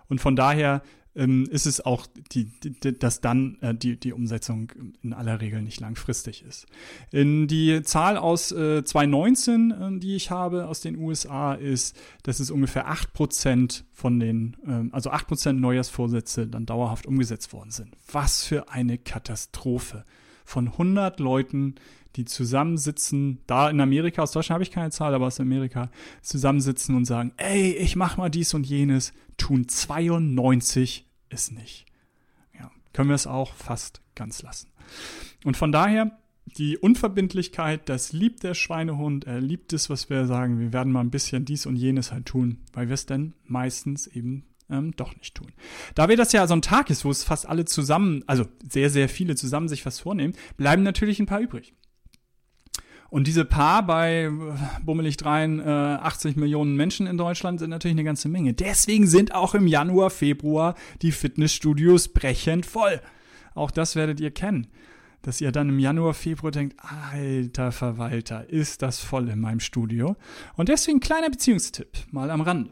Und 0.09 0.21
von 0.21 0.35
daher 0.35 0.83
ähm, 1.15 1.47
ist 1.49 1.65
es 1.65 1.85
auch, 1.85 2.07
die, 2.31 2.45
die, 2.45 2.97
dass 2.97 3.21
dann 3.21 3.57
äh, 3.61 3.75
die, 3.75 3.99
die 3.99 4.13
Umsetzung 4.13 4.71
in 5.01 5.13
aller 5.13 5.41
Regel 5.41 5.61
nicht 5.61 5.79
langfristig 5.79 6.43
ist. 6.43 6.65
In 7.11 7.47
die 7.47 7.83
Zahl 7.83 8.17
aus 8.17 8.51
äh, 8.51 8.83
2019, 8.83 9.71
äh, 9.71 9.99
die 9.99 10.15
ich 10.15 10.31
habe 10.31 10.67
aus 10.67 10.81
den 10.81 10.97
USA, 10.97 11.53
ist, 11.53 11.95
dass 12.23 12.39
es 12.39 12.51
ungefähr 12.51 12.91
8% 12.91 13.83
von 13.91 14.19
den, 14.19 14.57
äh, 14.65 14.93
also 14.93 15.11
8% 15.11 15.53
Neujahrsvorsätze 15.53 16.47
dann 16.47 16.65
dauerhaft 16.65 17.05
umgesetzt 17.05 17.53
worden 17.53 17.71
sind. 17.71 17.95
Was 18.11 18.43
für 18.43 18.69
eine 18.69 18.97
Katastrophe. 18.97 20.05
Von 20.45 20.67
100 20.67 21.19
Leuten, 21.19 21.75
die 22.15 22.25
zusammensitzen, 22.25 23.39
da 23.47 23.69
in 23.69 23.81
Amerika, 23.81 24.21
aus 24.21 24.31
Deutschland 24.31 24.55
habe 24.55 24.63
ich 24.63 24.71
keine 24.71 24.91
Zahl, 24.91 25.13
aber 25.13 25.27
aus 25.27 25.39
Amerika, 25.39 25.89
zusammensitzen 26.21 26.95
und 26.95 27.05
sagen, 27.05 27.33
ey, 27.37 27.73
ich 27.73 27.95
mach 27.95 28.17
mal 28.17 28.29
dies 28.29 28.53
und 28.53 28.65
jenes, 28.65 29.13
tun 29.37 29.67
92 29.67 31.07
es 31.29 31.51
nicht. 31.51 31.85
Ja, 32.57 32.71
können 32.93 33.09
wir 33.09 33.15
es 33.15 33.27
auch 33.27 33.53
fast 33.53 34.01
ganz 34.15 34.41
lassen. 34.43 34.69
Und 35.43 35.57
von 35.57 35.71
daher, 35.71 36.17
die 36.57 36.77
Unverbindlichkeit, 36.77 37.89
das 37.89 38.13
liebt 38.13 38.43
der 38.43 38.53
Schweinehund, 38.53 39.25
er 39.25 39.41
liebt 39.41 39.73
es, 39.73 39.89
was 39.89 40.09
wir 40.09 40.25
sagen, 40.27 40.59
wir 40.59 40.73
werden 40.73 40.93
mal 40.93 41.01
ein 41.01 41.09
bisschen 41.09 41.45
dies 41.45 41.65
und 41.65 41.75
jenes 41.77 42.11
halt 42.11 42.25
tun, 42.25 42.59
weil 42.73 42.89
wir 42.89 42.93
es 42.93 43.05
denn 43.05 43.33
meistens 43.45 44.07
eben 44.07 44.45
ähm, 44.69 44.93
doch 44.95 45.15
nicht 45.15 45.35
tun. 45.35 45.51
Da 45.95 46.09
wir 46.09 46.17
das 46.17 46.31
ja 46.31 46.45
so 46.47 46.53
ein 46.53 46.61
Tag 46.61 46.89
ist, 46.89 47.05
wo 47.05 47.11
es 47.11 47.23
fast 47.23 47.47
alle 47.47 47.65
zusammen, 47.65 48.23
also 48.27 48.45
sehr, 48.69 48.89
sehr 48.89 49.09
viele 49.09 49.35
zusammen 49.35 49.67
sich 49.67 49.85
was 49.85 49.99
vornehmen, 49.99 50.33
bleiben 50.57 50.83
natürlich 50.83 51.19
ein 51.19 51.25
paar 51.25 51.39
übrig. 51.39 51.73
Und 53.13 53.27
diese 53.27 53.45
Paar 53.45 53.85
bei 53.85 54.31
bummelig 54.83 55.17
83 55.17 56.35
Millionen 56.35 56.75
Menschen 56.75 57.05
in 57.05 57.15
Deutschland 57.15 57.59
sind 57.59 57.69
natürlich 57.69 57.93
eine 57.93 58.03
ganze 58.03 58.27
Menge. 58.27 58.55
Deswegen 58.55 59.05
sind 59.05 59.35
auch 59.35 59.53
im 59.53 59.67
Januar, 59.67 60.09
Februar 60.09 60.73
die 61.03 61.11
Fitnessstudios 61.11 62.07
brechend 62.07 62.65
voll. 62.65 62.99
Auch 63.53 63.69
das 63.69 63.95
werdet 63.95 64.19
ihr 64.19 64.31
kennen. 64.31 64.65
Dass 65.21 65.41
ihr 65.41 65.51
dann 65.51 65.69
im 65.69 65.77
Januar, 65.77 66.15
Februar 66.15 66.49
denkt, 66.51 66.75
alter 67.11 67.71
Verwalter, 67.71 68.49
ist 68.49 68.81
das 68.81 68.97
voll 68.97 69.29
in 69.29 69.39
meinem 69.39 69.59
Studio. 69.59 70.15
Und 70.55 70.69
deswegen 70.69 70.99
kleiner 70.99 71.29
Beziehungstipp, 71.29 71.89
mal 72.09 72.31
am 72.31 72.41
Rande. 72.41 72.71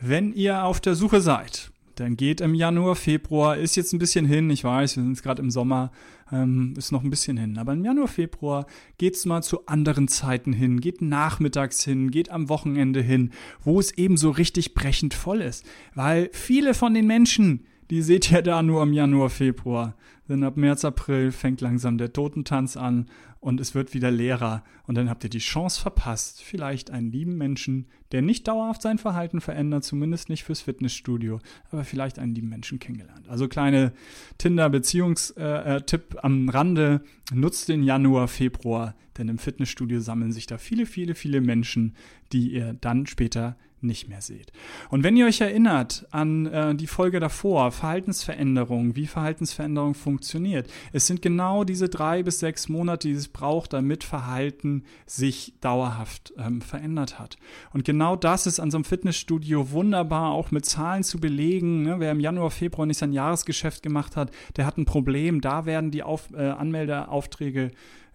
Wenn 0.00 0.32
ihr 0.32 0.64
auf 0.64 0.80
der 0.80 0.96
Suche 0.96 1.20
seid 1.20 1.70
dann 2.00 2.16
geht 2.16 2.40
im 2.40 2.54
Januar, 2.54 2.96
Februar, 2.96 3.56
ist 3.56 3.76
jetzt 3.76 3.92
ein 3.92 3.98
bisschen 3.98 4.26
hin, 4.26 4.50
ich 4.50 4.64
weiß, 4.64 4.96
wir 4.96 5.02
sind 5.02 5.22
gerade 5.22 5.42
im 5.42 5.50
Sommer, 5.50 5.90
ähm, 6.32 6.74
ist 6.76 6.92
noch 6.92 7.02
ein 7.02 7.10
bisschen 7.10 7.36
hin. 7.36 7.58
Aber 7.58 7.72
im 7.72 7.84
Januar, 7.84 8.08
Februar 8.08 8.66
geht's 8.98 9.24
mal 9.26 9.42
zu 9.42 9.66
anderen 9.66 10.08
Zeiten 10.08 10.52
hin, 10.52 10.80
geht 10.80 11.02
nachmittags 11.02 11.84
hin, 11.84 12.10
geht 12.10 12.30
am 12.30 12.48
Wochenende 12.48 13.00
hin, 13.00 13.30
wo 13.62 13.80
es 13.80 13.92
eben 13.92 14.16
so 14.16 14.30
richtig 14.30 14.74
brechend 14.74 15.14
voll 15.14 15.40
ist. 15.40 15.64
Weil 15.94 16.30
viele 16.32 16.74
von 16.74 16.94
den 16.94 17.06
Menschen, 17.06 17.64
die 17.90 18.02
seht 18.02 18.30
ihr 18.30 18.42
da 18.42 18.62
nur 18.62 18.82
im 18.82 18.92
Januar, 18.92 19.30
Februar. 19.30 19.94
Denn 20.28 20.44
ab 20.44 20.56
März, 20.56 20.84
April 20.84 21.32
fängt 21.32 21.62
langsam 21.62 21.96
der 21.96 22.12
Totentanz 22.12 22.76
an 22.76 23.06
und 23.40 23.60
es 23.60 23.74
wird 23.74 23.94
wieder 23.94 24.10
leerer. 24.10 24.62
Und 24.86 24.96
dann 24.96 25.08
habt 25.08 25.24
ihr 25.24 25.30
die 25.30 25.38
Chance 25.38 25.80
verpasst, 25.80 26.42
vielleicht 26.42 26.90
einen 26.90 27.10
lieben 27.10 27.36
Menschen, 27.38 27.86
der 28.12 28.20
nicht 28.20 28.46
dauerhaft 28.46 28.82
sein 28.82 28.98
Verhalten 28.98 29.40
verändert, 29.40 29.84
zumindest 29.84 30.28
nicht 30.28 30.44
fürs 30.44 30.60
Fitnessstudio, 30.60 31.40
aber 31.70 31.84
vielleicht 31.84 32.18
einen 32.18 32.34
lieben 32.34 32.48
Menschen 32.48 32.78
kennengelernt. 32.78 33.28
Also 33.28 33.48
kleine 33.48 33.92
Tinder-Beziehungstipp 34.36 35.38
äh, 35.38 36.16
äh, 36.16 36.20
am 36.20 36.48
Rande. 36.48 37.02
Nutzt 37.32 37.68
den 37.68 37.82
Januar, 37.82 38.28
Februar, 38.28 38.94
denn 39.16 39.28
im 39.28 39.38
Fitnessstudio 39.38 40.00
sammeln 40.00 40.32
sich 40.32 40.46
da 40.46 40.58
viele, 40.58 40.86
viele, 40.86 41.14
viele 41.14 41.40
Menschen, 41.40 41.94
die 42.32 42.52
ihr 42.52 42.74
dann 42.74 43.06
später 43.06 43.56
nicht 43.82 44.08
mehr 44.08 44.20
seht. 44.20 44.52
Und 44.90 45.04
wenn 45.04 45.16
ihr 45.16 45.26
euch 45.26 45.40
erinnert 45.40 46.06
an 46.10 46.46
äh, 46.46 46.74
die 46.74 46.86
Folge 46.86 47.20
davor, 47.20 47.70
Verhaltensveränderung, 47.72 48.96
wie 48.96 49.06
Verhaltensveränderung 49.06 49.94
funktioniert, 49.94 50.70
es 50.92 51.06
sind 51.06 51.22
genau 51.22 51.64
diese 51.64 51.88
drei 51.88 52.22
bis 52.22 52.40
sechs 52.40 52.68
Monate, 52.68 53.08
die 53.08 53.14
es 53.14 53.28
braucht, 53.28 53.72
damit 53.72 54.04
Verhalten 54.04 54.84
sich 55.06 55.54
dauerhaft 55.60 56.32
ähm, 56.38 56.60
verändert 56.60 57.18
hat. 57.18 57.36
Und 57.72 57.84
genau 57.84 58.16
das 58.16 58.46
ist 58.46 58.60
an 58.60 58.70
so 58.70 58.78
einem 58.78 58.84
Fitnessstudio 58.84 59.70
wunderbar 59.70 60.32
auch 60.32 60.50
mit 60.50 60.64
Zahlen 60.64 61.02
zu 61.02 61.18
belegen. 61.18 61.82
Ne? 61.82 61.96
Wer 61.98 62.12
im 62.12 62.20
Januar, 62.20 62.50
Februar 62.50 62.86
nicht 62.86 62.98
sein 62.98 63.12
Jahresgeschäft 63.12 63.82
gemacht 63.82 64.16
hat, 64.16 64.30
der 64.56 64.66
hat 64.66 64.78
ein 64.78 64.84
Problem. 64.84 65.40
Da 65.40 65.66
werden 65.66 65.90
die 65.90 66.02
Auf, 66.02 66.30
äh, 66.32 66.48
Anmeldeaufträge, 66.48 67.70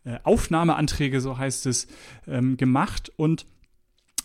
äh, 0.05 0.20
Aufnahmeanträge, 0.24 1.22
so 1.22 1.38
heißt 1.38 1.65
es, 1.65 1.88
ähm, 2.27 2.58
gemacht 2.58 3.12
und 3.15 3.46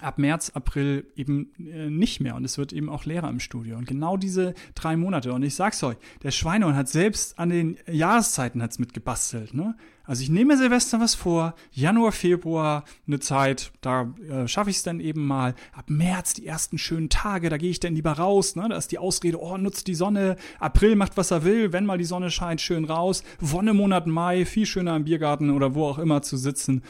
ab 0.00 0.19
März, 0.19 0.50
April 0.55 1.07
eben 1.17 1.50
äh, 1.59 1.90
nicht 1.90 2.21
mehr 2.21 2.35
und 2.37 2.45
es 2.45 2.59
wird 2.59 2.73
eben 2.73 2.88
auch 2.88 3.05
leerer 3.05 3.28
im 3.28 3.40
Studio. 3.40 3.76
Und 3.76 3.87
genau 3.87 4.17
diese 4.17 4.55
drei 4.75 4.97
Monate. 4.97 5.33
Und 5.33 5.43
ich 5.43 5.55
sag's 5.55 5.83
euch, 5.83 5.97
der 6.23 6.31
Schweinehund 6.31 6.76
hat 6.76 6.88
selbst 6.88 7.38
an 7.38 7.50
den 7.50 7.76
Jahreszeiten 7.90 8.62
hat's 8.62 8.78
mitgebastelt. 8.78 9.55
Ne? 9.55 9.76
Also 10.09 10.23
ich 10.23 10.31
nehme 10.31 10.57
Silvester 10.57 11.00
was 11.00 11.14
vor, 11.14 11.55
Januar, 11.71 12.12
Februar 12.12 12.85
eine 13.07 13.21
Zeit, 13.21 13.73
da 13.83 14.14
äh, 14.31 14.49
schaffe 14.49 14.71
ich 14.71 14.76
es 14.76 14.83
dann 14.83 15.00
eben 15.00 15.26
mal. 15.26 15.55
Ab 15.75 15.90
März 15.90 16.33
die 16.33 16.47
ersten 16.47 16.78
schönen 16.78 17.11
Tage, 17.11 17.50
da 17.50 17.59
gehe 17.59 17.69
ich 17.69 17.78
dann 17.78 17.95
lieber 17.95 18.12
raus. 18.12 18.57
Ne? 18.57 18.69
Da 18.71 18.76
ist 18.78 18.90
die 18.90 18.99
Ausrede, 18.99 19.38
oh, 19.38 19.59
nutzt 19.59 19.87
die 19.87 19.95
Sonne. 19.95 20.37
April 20.61 20.97
macht, 20.97 21.19
was 21.19 21.31
er 21.31 21.45
will, 21.45 21.75
wenn 21.75 21.85
mal 21.85 21.99
die 21.99 22.05
Sonne 22.05 22.31
scheint, 22.31 22.62
schön 22.62 22.87
raus. 22.87 23.23
Wonnemonat 23.40 24.07
Mai, 24.07 24.47
viel 24.47 24.64
schöner 24.64 24.97
im 24.97 25.05
Biergarten 25.05 25.50
oder 25.50 25.75
wo 25.75 25.85
auch 25.85 25.99
immer 25.99 26.23
zu 26.23 26.38
sitzen 26.38 26.83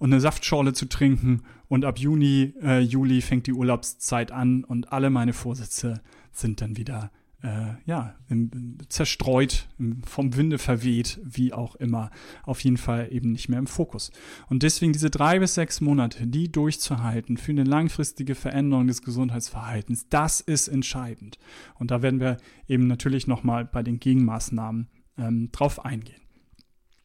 und 0.00 0.12
eine 0.12 0.20
Saftschorle 0.20 0.72
zu 0.72 0.88
trinken. 0.88 1.44
Und 1.68 1.84
ab 1.84 1.98
Juni, 1.98 2.54
äh, 2.62 2.80
Juli 2.80 3.20
fängt 3.20 3.46
die 3.46 3.52
Urlaubszeit 3.52 4.32
an 4.32 4.64
und 4.64 4.92
alle 4.92 5.10
meine 5.10 5.32
Vorsätze 5.32 6.00
sind 6.32 6.60
dann 6.60 6.76
wieder 6.76 7.10
äh, 7.44 7.74
ja, 7.84 8.14
im, 8.28 8.78
zerstreut, 8.88 9.68
im, 9.78 10.02
vom 10.02 10.34
Winde 10.34 10.58
verweht, 10.58 11.20
wie 11.22 11.52
auch 11.52 11.76
immer, 11.76 12.10
auf 12.42 12.60
jeden 12.60 12.78
Fall 12.78 13.08
eben 13.10 13.32
nicht 13.32 13.50
mehr 13.50 13.58
im 13.58 13.66
Fokus. 13.66 14.10
Und 14.48 14.62
deswegen 14.62 14.94
diese 14.94 15.10
drei 15.10 15.38
bis 15.38 15.54
sechs 15.54 15.82
Monate, 15.82 16.26
die 16.26 16.50
durchzuhalten 16.50 17.36
für 17.36 17.52
eine 17.52 17.64
langfristige 17.64 18.34
Veränderung 18.34 18.86
des 18.86 19.02
Gesundheitsverhaltens, 19.02 20.08
das 20.08 20.40
ist 20.40 20.68
entscheidend. 20.68 21.38
Und 21.78 21.90
da 21.90 22.00
werden 22.00 22.18
wir 22.18 22.38
eben 22.66 22.86
natürlich 22.86 23.26
nochmal 23.26 23.66
bei 23.66 23.82
den 23.82 24.00
Gegenmaßnahmen 24.00 24.88
ähm, 25.18 25.50
drauf 25.52 25.84
eingehen. 25.84 26.23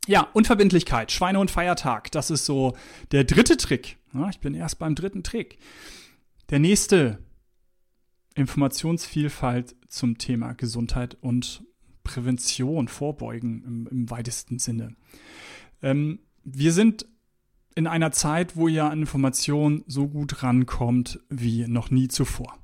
Ja, 0.07 0.27
Unverbindlichkeit, 0.33 1.11
Schweine- 1.11 1.39
und 1.39 1.51
Feiertag, 1.51 2.11
das 2.11 2.31
ist 2.31 2.45
so 2.45 2.75
der 3.11 3.23
dritte 3.25 3.57
Trick. 3.57 3.97
Ja, 4.13 4.29
ich 4.29 4.39
bin 4.39 4.53
erst 4.53 4.79
beim 4.79 4.95
dritten 4.95 5.23
Trick. 5.23 5.59
Der 6.49 6.59
nächste 6.59 7.19
Informationsvielfalt 8.35 9.75
zum 9.87 10.17
Thema 10.17 10.53
Gesundheit 10.53 11.17
und 11.21 11.63
Prävention, 12.03 12.87
Vorbeugen 12.87 13.63
im, 13.63 13.87
im 13.87 14.09
weitesten 14.09 14.57
Sinne. 14.57 14.95
Ähm, 15.81 16.19
wir 16.43 16.73
sind 16.73 17.05
in 17.75 17.85
einer 17.85 18.11
Zeit, 18.11 18.55
wo 18.55 18.67
ihr 18.67 18.85
an 18.85 19.01
Informationen 19.01 19.83
so 19.87 20.07
gut 20.07 20.41
rankommt 20.41 21.19
wie 21.29 21.67
noch 21.67 21.91
nie 21.91 22.07
zuvor. 22.07 22.57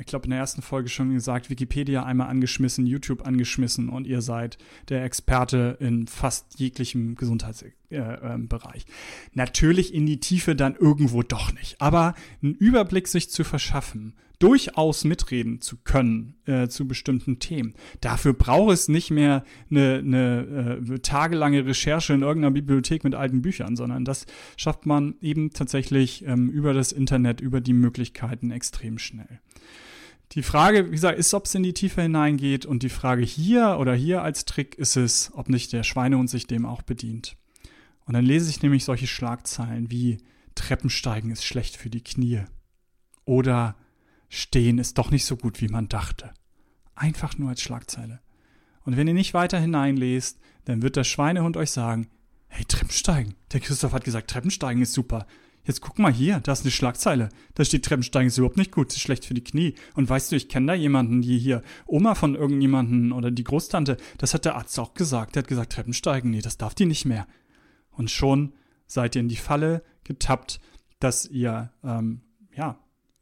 Ich 0.00 0.06
glaube, 0.06 0.24
in 0.24 0.30
der 0.30 0.40
ersten 0.40 0.62
Folge 0.62 0.88
schon 0.88 1.12
gesagt, 1.14 1.48
Wikipedia 1.48 2.02
einmal 2.04 2.28
angeschmissen, 2.28 2.86
YouTube 2.86 3.26
angeschmissen 3.26 3.88
und 3.88 4.06
ihr 4.06 4.20
seid 4.20 4.58
der 4.88 5.04
Experte 5.04 5.76
in 5.80 6.08
fast 6.08 6.58
jeglichem 6.58 7.14
Gesundheitsbereich. 7.14 7.72
Äh, 7.90 7.98
äh, 7.98 8.92
Natürlich 9.34 9.94
in 9.94 10.06
die 10.06 10.18
Tiefe 10.18 10.56
dann 10.56 10.74
irgendwo 10.74 11.22
doch 11.22 11.52
nicht, 11.52 11.80
aber 11.80 12.14
einen 12.42 12.54
Überblick 12.54 13.06
sich 13.06 13.30
zu 13.30 13.44
verschaffen, 13.44 14.14
durchaus 14.40 15.04
mitreden 15.04 15.60
zu 15.60 15.76
können 15.76 16.34
äh, 16.46 16.66
zu 16.66 16.88
bestimmten 16.88 17.38
Themen. 17.38 17.74
Dafür 18.00 18.32
braucht 18.32 18.72
es 18.72 18.88
nicht 18.88 19.10
mehr 19.10 19.44
eine, 19.70 19.98
eine 19.98 20.80
äh, 20.90 20.98
tagelange 20.98 21.64
Recherche 21.66 22.14
in 22.14 22.22
irgendeiner 22.22 22.52
Bibliothek 22.52 23.04
mit 23.04 23.14
alten 23.14 23.42
Büchern, 23.42 23.76
sondern 23.76 24.04
das 24.04 24.26
schafft 24.56 24.86
man 24.86 25.14
eben 25.20 25.50
tatsächlich 25.52 26.24
ähm, 26.26 26.48
über 26.48 26.72
das 26.72 26.90
Internet, 26.90 27.40
über 27.40 27.60
die 27.60 27.74
Möglichkeiten 27.74 28.50
extrem 28.50 28.98
schnell. 28.98 29.40
Die 30.32 30.42
Frage, 30.42 30.86
wie 30.86 30.92
gesagt, 30.92 31.18
ist, 31.18 31.34
ob 31.34 31.46
es 31.46 31.54
in 31.54 31.62
die 31.62 31.74
Tiefe 31.74 32.02
hineingeht 32.02 32.64
und 32.64 32.82
die 32.82 32.88
Frage 32.88 33.22
hier 33.22 33.76
oder 33.78 33.94
hier 33.94 34.22
als 34.22 34.46
Trick 34.46 34.76
ist 34.76 34.96
es, 34.96 35.32
ob 35.34 35.48
nicht 35.48 35.72
der 35.72 35.82
Schweinehund 35.82 36.30
sich 36.30 36.46
dem 36.46 36.64
auch 36.64 36.82
bedient. 36.82 37.36
Und 38.06 38.14
dann 38.14 38.24
lese 38.24 38.48
ich 38.48 38.62
nämlich 38.62 38.84
solche 38.84 39.06
Schlagzeilen 39.06 39.90
wie 39.90 40.18
Treppensteigen 40.54 41.30
ist 41.30 41.44
schlecht 41.44 41.76
für 41.76 41.90
die 41.90 42.02
Knie 42.02 42.42
oder 43.24 43.76
Stehen 44.32 44.78
ist 44.78 44.96
doch 44.96 45.10
nicht 45.10 45.24
so 45.24 45.36
gut, 45.36 45.60
wie 45.60 45.68
man 45.68 45.88
dachte. 45.88 46.30
Einfach 46.94 47.36
nur 47.36 47.48
als 47.48 47.60
Schlagzeile. 47.60 48.20
Und 48.84 48.96
wenn 48.96 49.08
ihr 49.08 49.14
nicht 49.14 49.34
weiter 49.34 49.58
hineinlest, 49.58 50.38
dann 50.66 50.82
wird 50.82 50.94
der 50.94 51.02
Schweinehund 51.04 51.56
euch 51.56 51.72
sagen, 51.72 52.08
hey, 52.46 52.64
Treppensteigen. 52.64 53.34
Der 53.52 53.58
Christoph 53.58 53.92
hat 53.92 54.04
gesagt, 54.04 54.30
Treppensteigen 54.30 54.82
ist 54.82 54.92
super. 54.92 55.26
Jetzt 55.64 55.80
guck 55.80 55.98
mal 55.98 56.12
hier, 56.12 56.38
da 56.38 56.52
ist 56.52 56.62
eine 56.62 56.70
Schlagzeile. 56.70 57.28
Da 57.54 57.64
steht 57.64 57.84
Treppensteigen 57.84 58.28
ist 58.28 58.38
überhaupt 58.38 58.56
nicht 58.56 58.70
gut, 58.70 58.92
ist 58.92 59.00
schlecht 59.00 59.24
für 59.24 59.34
die 59.34 59.42
Knie. 59.42 59.74
Und 59.94 60.08
weißt 60.08 60.30
du, 60.30 60.36
ich 60.36 60.48
kenne 60.48 60.68
da 60.68 60.74
jemanden, 60.74 61.22
die 61.22 61.36
hier, 61.36 61.62
Oma 61.86 62.14
von 62.14 62.36
irgendjemanden 62.36 63.10
oder 63.10 63.32
die 63.32 63.44
Großtante, 63.44 63.96
das 64.16 64.32
hat 64.32 64.44
der 64.44 64.54
Arzt 64.54 64.78
auch 64.78 64.94
gesagt. 64.94 65.34
Der 65.34 65.42
hat 65.42 65.48
gesagt, 65.48 65.72
Treppensteigen, 65.72 66.30
nee, 66.30 66.40
das 66.40 66.56
darf 66.56 66.76
die 66.76 66.86
nicht 66.86 67.04
mehr. 67.04 67.26
Und 67.90 68.12
schon 68.12 68.52
seid 68.86 69.16
ihr 69.16 69.22
in 69.22 69.28
die 69.28 69.36
Falle 69.36 69.82
getappt, 70.04 70.60
dass 71.00 71.26
ihr, 71.26 71.72
ähm, 71.82 72.20
ja, 72.54 72.78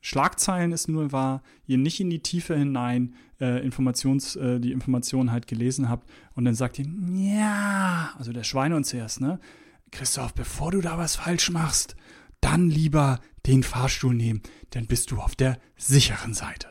Schlagzeilen 0.09 0.73
ist 0.73 0.89
nur 0.89 1.13
wahr, 1.13 1.43
ihr 1.67 1.77
nicht 1.77 2.01
in 2.01 2.09
die 2.09 2.21
Tiefe 2.21 2.57
hinein 2.57 3.15
äh, 3.43 3.63
Informations, 3.63 4.37
äh, 4.37 4.59
die 4.59 4.73
Informationen 4.73 5.31
halt 5.31 5.47
gelesen 5.47 5.91
habt 5.91 6.09
und 6.35 6.47
dann 6.47 6.55
sagt 6.55 6.79
ihr, 6.79 6.87
ja, 7.13 8.15
also 8.17 8.33
der 8.33 8.43
Schweine 8.43 8.75
und 8.75 8.85
zuerst, 8.85 9.21
ne? 9.21 9.39
Christoph, 9.91 10.33
bevor 10.33 10.71
du 10.71 10.81
da 10.81 10.97
was 10.97 11.17
falsch 11.17 11.51
machst, 11.51 11.95
dann 12.41 12.71
lieber 12.71 13.21
den 13.45 13.63
Fahrstuhl 13.63 14.15
nehmen, 14.15 14.41
dann 14.71 14.87
bist 14.87 15.11
du 15.11 15.19
auf 15.19 15.37
der 15.37 15.59
sicheren 15.77 16.33
Seite. 16.33 16.69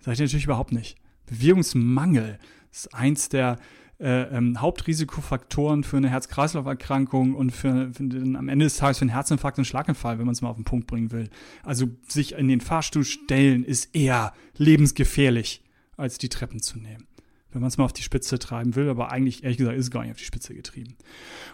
Seid 0.00 0.18
ihr 0.18 0.24
natürlich 0.24 0.46
überhaupt 0.46 0.72
nicht. 0.72 0.96
Bewegungsmangel 1.26 2.40
ist 2.72 2.92
eins 2.92 3.28
der 3.28 3.60
äh, 4.02 4.36
ähm, 4.36 4.60
Hauptrisikofaktoren 4.60 5.84
für 5.84 5.96
eine 5.96 6.10
Herz-Kreislauf-Erkrankung 6.10 7.34
und 7.34 7.50
für, 7.50 7.92
für 7.92 8.02
den, 8.02 8.36
am 8.36 8.48
Ende 8.48 8.64
des 8.64 8.76
Tages 8.76 8.98
für 8.98 9.02
einen 9.02 9.10
Herzinfarkt 9.10 9.58
und 9.58 9.64
Schlaganfall, 9.64 10.18
wenn 10.18 10.26
man 10.26 10.32
es 10.32 10.42
mal 10.42 10.50
auf 10.50 10.56
den 10.56 10.64
Punkt 10.64 10.86
bringen 10.86 11.12
will. 11.12 11.30
Also 11.62 11.86
sich 12.08 12.32
in 12.32 12.48
den 12.48 12.60
Fahrstuhl 12.60 13.04
stellen 13.04 13.64
ist 13.64 13.94
eher 13.94 14.32
lebensgefährlich, 14.56 15.62
als 15.96 16.18
die 16.18 16.28
Treppen 16.28 16.60
zu 16.60 16.78
nehmen 16.78 17.06
wenn 17.52 17.60
man 17.60 17.68
es 17.68 17.76
mal 17.76 17.84
auf 17.84 17.92
die 17.92 18.02
Spitze 18.02 18.38
treiben 18.38 18.74
will, 18.74 18.88
aber 18.88 19.12
eigentlich, 19.12 19.44
ehrlich 19.44 19.58
gesagt, 19.58 19.76
ist 19.76 19.84
es 19.86 19.90
gar 19.90 20.02
nicht 20.02 20.12
auf 20.12 20.16
die 20.16 20.24
Spitze 20.24 20.54
getrieben. 20.54 20.96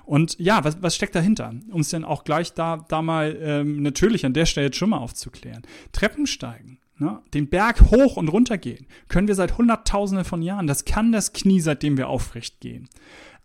Und 0.05 0.39
ja, 0.39 0.63
was, 0.65 0.81
was 0.83 0.95
steckt 0.95 1.15
dahinter? 1.15 1.53
Um 1.71 1.81
es 1.81 1.91
dann 1.91 2.05
auch 2.05 2.25
gleich 2.25 2.55
da, 2.55 2.85
da 2.89 3.03
mal 3.03 3.37
ähm, 3.41 3.83
natürlich 3.83 4.25
an 4.25 4.33
der 4.33 4.47
Stelle 4.47 4.67
jetzt 4.67 4.77
schon 4.77 4.91
mal 4.91 4.99
aufzuklären. 4.99 5.63
Treppensteigen, 5.93 6.79
ne, 6.99 7.21
den 7.35 7.49
Berg 7.49 7.81
hoch 7.91 8.17
und 8.17 8.29
runter 8.29 8.59
gehen, 8.59 8.87
können 9.09 9.29
wir 9.29 9.35
seit 9.35 9.59
Hunderttausenden 9.59 10.25
von 10.25 10.43
Jahren. 10.43 10.67
Das 10.67 10.85
kann 10.85 11.13
das 11.13 11.33
Knie, 11.33 11.61
seitdem 11.61 11.97
wir 11.97 12.09
aufrecht 12.09 12.61
gehen. 12.61 12.89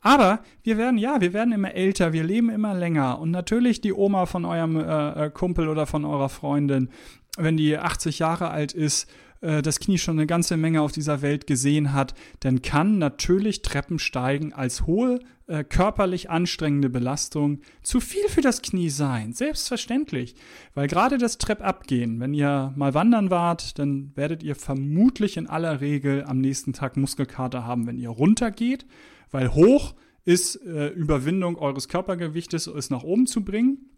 Aber 0.01 0.39
wir 0.63 0.77
werden, 0.77 0.97
ja, 0.97 1.21
wir 1.21 1.31
werden 1.31 1.53
immer 1.53 1.73
älter, 1.73 2.11
wir 2.11 2.23
leben 2.23 2.49
immer 2.49 2.73
länger. 2.73 3.19
Und 3.19 3.31
natürlich 3.31 3.79
die 3.79 3.93
Oma 3.93 4.25
von 4.25 4.43
eurem 4.43 4.77
äh, 4.77 5.25
äh 5.25 5.29
Kumpel 5.29 5.69
oder 5.69 5.85
von 5.85 6.03
eurer 6.03 6.29
Freundin, 6.29 6.89
wenn 7.37 7.55
die 7.55 7.77
80 7.77 8.19
Jahre 8.19 8.49
alt 8.49 8.73
ist, 8.73 9.09
äh, 9.43 9.61
das 9.61 9.79
Knie 9.79 9.97
schon 9.97 10.17
eine 10.17 10.25
ganze 10.25 10.57
Menge 10.57 10.81
auf 10.81 10.91
dieser 10.91 11.21
Welt 11.21 11.45
gesehen 11.45 11.93
hat, 11.93 12.15
dann 12.39 12.61
kann 12.61 12.97
natürlich 12.97 13.61
Treppensteigen 13.61 14.53
als 14.53 14.87
hohe 14.87 15.19
äh, 15.47 15.63
körperlich 15.63 16.29
anstrengende 16.29 16.89
Belastung 16.89 17.59
zu 17.81 17.99
viel 17.99 18.27
für 18.29 18.41
das 18.41 18.61
Knie 18.61 18.89
sein. 18.89 19.33
Selbstverständlich. 19.33 20.35
Weil 20.73 20.87
gerade 20.87 21.17
das 21.17 21.37
Treppabgehen, 21.37 22.19
wenn 22.19 22.33
ihr 22.33 22.73
mal 22.77 22.93
wandern 22.93 23.29
wart, 23.29 23.77
dann 23.77 24.13
werdet 24.15 24.41
ihr 24.41 24.55
vermutlich 24.55 25.37
in 25.37 25.47
aller 25.47 25.81
Regel 25.81 26.23
am 26.23 26.39
nächsten 26.39 26.71
Tag 26.71 26.95
Muskelkater 26.95 27.65
haben, 27.65 27.85
wenn 27.85 27.97
ihr 27.97 28.09
runtergeht. 28.09 28.85
Weil 29.29 29.53
hoch 29.53 29.93
ist 30.25 30.55
äh, 30.65 30.87
Überwindung 30.87 31.57
eures 31.57 31.89
Körpergewichtes, 31.89 32.67
es 32.67 32.89
nach 32.89 33.03
oben 33.03 33.27
zu 33.27 33.43
bringen 33.43 33.89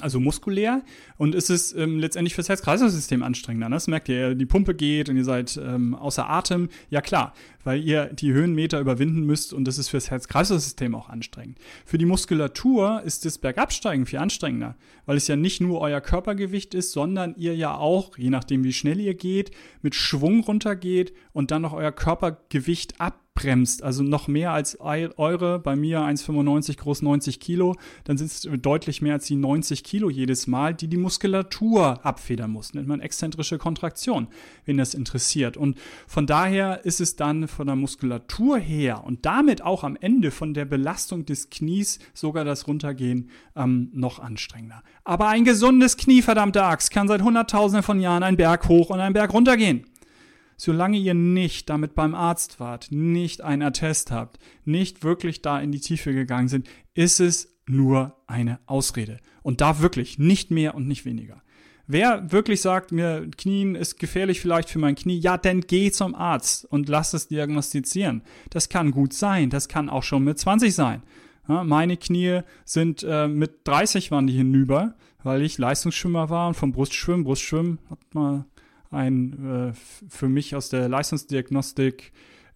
also 0.00 0.20
muskulär 0.20 0.82
und 1.16 1.34
ist 1.34 1.50
es 1.50 1.74
ähm, 1.74 1.98
letztendlich 1.98 2.34
fürs 2.34 2.48
Herz-Kreislauf-System 2.48 3.22
anstrengender. 3.22 3.68
Ne? 3.68 3.76
Das 3.76 3.88
merkt 3.88 4.08
ihr, 4.08 4.34
die 4.34 4.46
Pumpe 4.46 4.74
geht 4.74 5.08
und 5.08 5.16
ihr 5.16 5.24
seid 5.24 5.60
ähm, 5.62 5.94
außer 5.94 6.28
Atem. 6.28 6.70
Ja 6.90 7.00
klar, 7.00 7.34
weil 7.64 7.82
ihr 7.82 8.06
die 8.06 8.32
Höhenmeter 8.32 8.80
überwinden 8.80 9.24
müsst 9.24 9.52
und 9.52 9.66
das 9.66 9.78
ist 9.78 9.88
fürs 9.88 10.10
Herz-Kreislauf-System 10.10 10.94
auch 10.94 11.08
anstrengend. 11.08 11.58
Für 11.84 11.98
die 11.98 12.06
Muskulatur 12.06 13.02
ist 13.04 13.24
das 13.24 13.38
Bergabsteigen 13.38 14.06
viel 14.06 14.18
anstrengender, 14.18 14.76
weil 15.06 15.16
es 15.16 15.28
ja 15.28 15.36
nicht 15.36 15.60
nur 15.60 15.80
euer 15.80 16.00
Körpergewicht 16.00 16.74
ist, 16.74 16.92
sondern 16.92 17.34
ihr 17.36 17.54
ja 17.54 17.76
auch, 17.76 18.16
je 18.18 18.30
nachdem 18.30 18.64
wie 18.64 18.72
schnell 18.72 19.00
ihr 19.00 19.14
geht, 19.14 19.50
mit 19.82 19.94
Schwung 19.94 20.44
runtergeht 20.44 21.12
und 21.32 21.50
dann 21.50 21.62
noch 21.62 21.72
euer 21.72 21.92
Körpergewicht 21.92 23.00
ab 23.00 23.22
bremst, 23.34 23.82
also 23.82 24.02
noch 24.02 24.28
mehr 24.28 24.52
als 24.52 24.78
eure, 24.78 25.58
bei 25.58 25.74
mir 25.74 26.00
1,95 26.00 26.76
groß 26.76 27.02
90 27.02 27.40
Kilo, 27.40 27.74
dann 28.04 28.18
sind 28.18 28.30
es 28.30 28.48
deutlich 28.60 29.00
mehr 29.00 29.14
als 29.14 29.26
die 29.26 29.36
90 29.36 29.84
Kilo 29.84 30.10
jedes 30.10 30.46
Mal, 30.46 30.74
die 30.74 30.88
die 30.88 30.98
Muskulatur 30.98 32.04
abfedern 32.04 32.50
muss. 32.50 32.74
Nennt 32.74 32.88
man 32.88 33.00
exzentrische 33.00 33.58
Kontraktion, 33.58 34.28
wenn 34.66 34.76
das 34.76 34.94
interessiert. 34.94 35.56
Und 35.56 35.78
von 36.06 36.26
daher 36.26 36.84
ist 36.84 37.00
es 37.00 37.16
dann 37.16 37.48
von 37.52 37.66
der 37.66 37.76
Muskulatur 37.76 38.58
her 38.58 39.04
und 39.04 39.24
damit 39.26 39.62
auch 39.62 39.84
am 39.84 39.96
Ende 40.00 40.30
von 40.30 40.54
der 40.54 40.64
Belastung 40.64 41.24
des 41.26 41.50
Knies 41.50 41.98
sogar 42.14 42.44
das 42.44 42.66
Runtergehen 42.66 43.30
ähm, 43.54 43.90
noch 43.92 44.18
anstrengender. 44.18 44.82
Aber 45.04 45.28
ein 45.28 45.44
gesundes 45.44 45.96
Knie, 45.96 46.22
verdammte 46.22 46.64
Axt, 46.64 46.90
kann 46.90 47.08
seit 47.08 47.22
Hunderttausenden 47.22 47.82
von 47.82 48.00
Jahren 48.00 48.22
einen 48.22 48.36
Berg 48.36 48.68
hoch 48.68 48.90
und 48.90 49.00
einen 49.00 49.14
Berg 49.14 49.32
runtergehen. 49.32 49.86
Solange 50.56 50.98
ihr 50.98 51.14
nicht 51.14 51.68
damit 51.70 51.94
beim 51.94 52.14
Arzt 52.14 52.60
wart, 52.60 52.88
nicht 52.90 53.40
ein 53.40 53.62
Attest 53.62 54.10
habt, 54.10 54.38
nicht 54.64 55.02
wirklich 55.02 55.42
da 55.42 55.60
in 55.60 55.72
die 55.72 55.80
Tiefe 55.80 56.14
gegangen 56.14 56.48
sind, 56.48 56.68
ist 56.94 57.20
es 57.20 57.56
nur 57.66 58.16
eine 58.26 58.60
Ausrede. 58.66 59.18
Und 59.42 59.60
da 59.60 59.80
wirklich 59.80 60.18
nicht 60.18 60.50
mehr 60.50 60.74
und 60.74 60.86
nicht 60.86 61.04
weniger. 61.04 61.41
Wer 61.86 62.30
wirklich 62.30 62.60
sagt, 62.60 62.92
mir 62.92 63.28
Knien 63.36 63.74
ist 63.74 63.98
gefährlich 63.98 64.40
vielleicht 64.40 64.70
für 64.70 64.78
mein 64.78 64.94
Knie, 64.94 65.18
ja, 65.18 65.36
dann 65.36 65.62
geh 65.62 65.90
zum 65.90 66.14
Arzt 66.14 66.64
und 66.64 66.88
lass 66.88 67.12
es 67.12 67.28
diagnostizieren. 67.28 68.22
Das 68.50 68.68
kann 68.68 68.92
gut 68.92 69.12
sein, 69.12 69.50
das 69.50 69.68
kann 69.68 69.88
auch 69.88 70.02
schon 70.02 70.24
mit 70.24 70.38
20 70.38 70.74
sein. 70.74 71.02
Ja, 71.48 71.64
meine 71.64 71.96
Knie 71.96 72.40
sind 72.64 73.04
äh, 73.06 73.26
mit 73.26 73.60
30 73.64 74.10
waren 74.10 74.26
die 74.26 74.32
hinüber, 74.32 74.94
weil 75.24 75.42
ich 75.42 75.58
Leistungsschwimmer 75.58 76.30
war 76.30 76.48
und 76.48 76.54
vom 76.54 76.72
Brustschwimmen, 76.72 77.24
Brustschwimmen 77.24 77.78
hat 77.90 77.98
mal 78.14 78.44
ein 78.90 79.72
äh, 79.72 79.72
für 80.08 80.28
mich 80.28 80.54
aus 80.54 80.68
der 80.68 80.88
Leistungsdiagnostik 80.88 82.12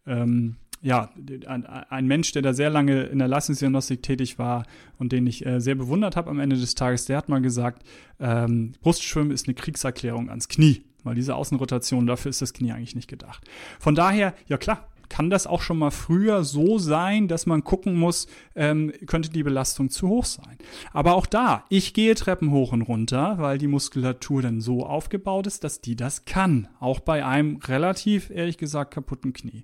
ähm, 0.07 0.57
ja, 0.83 1.11
ein, 1.47 1.67
ein, 1.67 2.07
Mensch, 2.07 2.33
der 2.33 2.43
da 2.43 2.53
sehr 2.53 2.71
lange 2.71 3.05
in 3.05 3.19
der 3.19 3.29
Leistungsdiagnostik 3.29 4.03
tätig 4.03 4.39
war 4.39 4.65
und 4.99 5.13
den 5.13 5.27
ich 5.27 5.45
äh, 5.45 5.61
sehr 5.61 5.75
bewundert 5.75 6.17
habe 6.17 6.31
am 6.31 6.39
Ende 6.39 6.57
des 6.57 6.75
Tages, 6.75 7.07
der 7.07 7.17
hat 7.17 7.29
mal 7.29 7.41
gesagt, 7.41 7.83
ähm, 8.21 8.73
Brustschwimmen 8.81 9.33
ist 9.33 9.47
eine 9.47 9.55
Kriegserklärung 9.55 10.29
ans 10.29 10.49
Knie, 10.49 10.83
weil 11.03 11.15
diese 11.15 11.35
Außenrotation, 11.35 12.07
dafür 12.07 12.31
ist 12.31 12.43
das 12.43 12.53
Knie 12.53 12.73
eigentlich 12.73 12.95
nicht 12.95 13.09
gedacht. 13.09 13.45
Von 13.79 13.95
daher, 13.95 14.35
ja 14.49 14.59
klar, 14.59 14.89
kann 15.09 15.31
das 15.31 15.47
auch 15.47 15.63
schon 15.63 15.79
mal 15.79 15.91
früher 15.91 16.45
so 16.45 16.79
sein, 16.79 17.29
dass 17.29 17.47
man 17.47 17.65
gucken 17.65 17.95
muss, 17.95 18.27
ähm, 18.55 18.93
könnte 19.07 19.31
die 19.31 19.43
Belastung 19.43 19.91
zu 19.91 20.09
hoch 20.09 20.25
sein. 20.25 20.59
Aber 20.93 21.15
auch 21.15 21.27
da, 21.27 21.65
ich 21.69 21.95
gehe 21.95 22.15
Treppen 22.15 22.51
hoch 22.51 22.73
und 22.73 22.83
runter, 22.83 23.37
weil 23.39 23.59
die 23.59 23.69
Muskulatur 23.69 24.43
dann 24.43 24.61
so 24.61 24.85
aufgebaut 24.85 25.47
ist, 25.47 25.65
dass 25.65 25.81
die 25.81 25.97
das 25.97 26.25
kann. 26.25 26.69
Auch 26.81 27.01
bei 27.01 27.25
einem 27.25 27.57
relativ, 27.57 28.31
ehrlich 28.31 28.59
gesagt, 28.59 28.95
kaputten 28.95 29.33
Knie. 29.33 29.63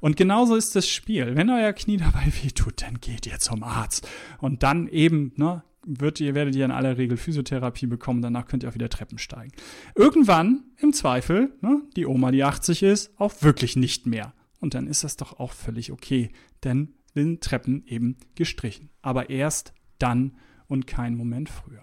Und 0.00 0.16
genauso 0.16 0.56
ist 0.56 0.76
das 0.76 0.88
Spiel. 0.88 1.36
Wenn 1.36 1.50
euer 1.50 1.72
Knie 1.72 1.96
dabei 1.96 2.26
wehtut, 2.42 2.82
dann 2.82 3.00
geht 3.00 3.26
ihr 3.26 3.38
zum 3.38 3.62
Arzt. 3.62 4.08
Und 4.38 4.62
dann 4.62 4.88
eben, 4.88 5.32
ne, 5.36 5.62
wird 5.86 6.20
ihr, 6.20 6.34
werdet 6.34 6.56
ihr 6.56 6.64
in 6.64 6.70
aller 6.70 6.98
Regel 6.98 7.16
Physiotherapie 7.16 7.86
bekommen, 7.86 8.20
danach 8.20 8.46
könnt 8.46 8.64
ihr 8.64 8.68
auch 8.68 8.74
wieder 8.74 8.88
Treppen 8.88 9.18
steigen. 9.18 9.52
Irgendwann, 9.94 10.64
im 10.78 10.92
Zweifel, 10.92 11.52
ne, 11.60 11.80
die 11.96 12.06
Oma, 12.06 12.32
die 12.32 12.44
80 12.44 12.82
ist, 12.82 13.12
auch 13.18 13.32
wirklich 13.42 13.76
nicht 13.76 14.06
mehr 14.06 14.32
und 14.60 14.74
dann 14.74 14.86
ist 14.86 15.04
das 15.04 15.16
doch 15.16 15.38
auch 15.38 15.52
völlig 15.52 15.92
okay, 15.92 16.30
denn 16.64 16.94
sind 17.14 17.42
Treppen 17.42 17.84
eben 17.86 18.16
gestrichen. 18.34 18.90
Aber 19.02 19.30
erst 19.30 19.72
dann 19.98 20.36
und 20.68 20.86
kein 20.86 21.16
Moment 21.16 21.48
früher. 21.48 21.80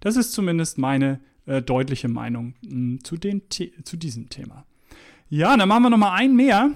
Das 0.00 0.16
ist 0.16 0.32
zumindest 0.32 0.78
meine 0.78 1.20
äh, 1.46 1.62
deutliche 1.62 2.08
Meinung 2.08 2.54
mh, 2.62 2.70
hm, 2.70 3.04
zu, 3.04 3.16
den 3.16 3.42
zu 3.50 3.96
diesem 3.96 4.28
Thema. 4.28 4.66
Ja, 5.28 5.56
dann 5.56 5.68
machen 5.68 5.84
wir 5.84 5.90
noch 5.90 5.98
mal 5.98 6.14
einen 6.14 6.36
mehr. 6.36 6.70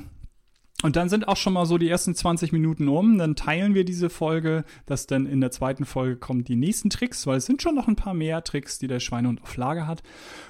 Und 0.84 0.94
dann 0.94 1.08
sind 1.08 1.26
auch 1.26 1.36
schon 1.36 1.54
mal 1.54 1.66
so 1.66 1.76
die 1.76 1.88
ersten 1.88 2.14
20 2.14 2.52
Minuten 2.52 2.86
um. 2.86 3.18
Dann 3.18 3.34
teilen 3.34 3.74
wir 3.74 3.84
diese 3.84 4.10
Folge, 4.10 4.64
dass 4.86 5.08
dann 5.08 5.26
in 5.26 5.40
der 5.40 5.50
zweiten 5.50 5.84
Folge 5.84 6.16
kommen 6.16 6.44
die 6.44 6.54
nächsten 6.54 6.88
Tricks, 6.88 7.26
weil 7.26 7.38
es 7.38 7.46
sind 7.46 7.62
schon 7.62 7.74
noch 7.74 7.88
ein 7.88 7.96
paar 7.96 8.14
mehr 8.14 8.44
Tricks, 8.44 8.78
die 8.78 8.86
der 8.86 9.00
Schweinehund 9.00 9.42
auf 9.42 9.56
Lager 9.56 9.88
hat. 9.88 10.04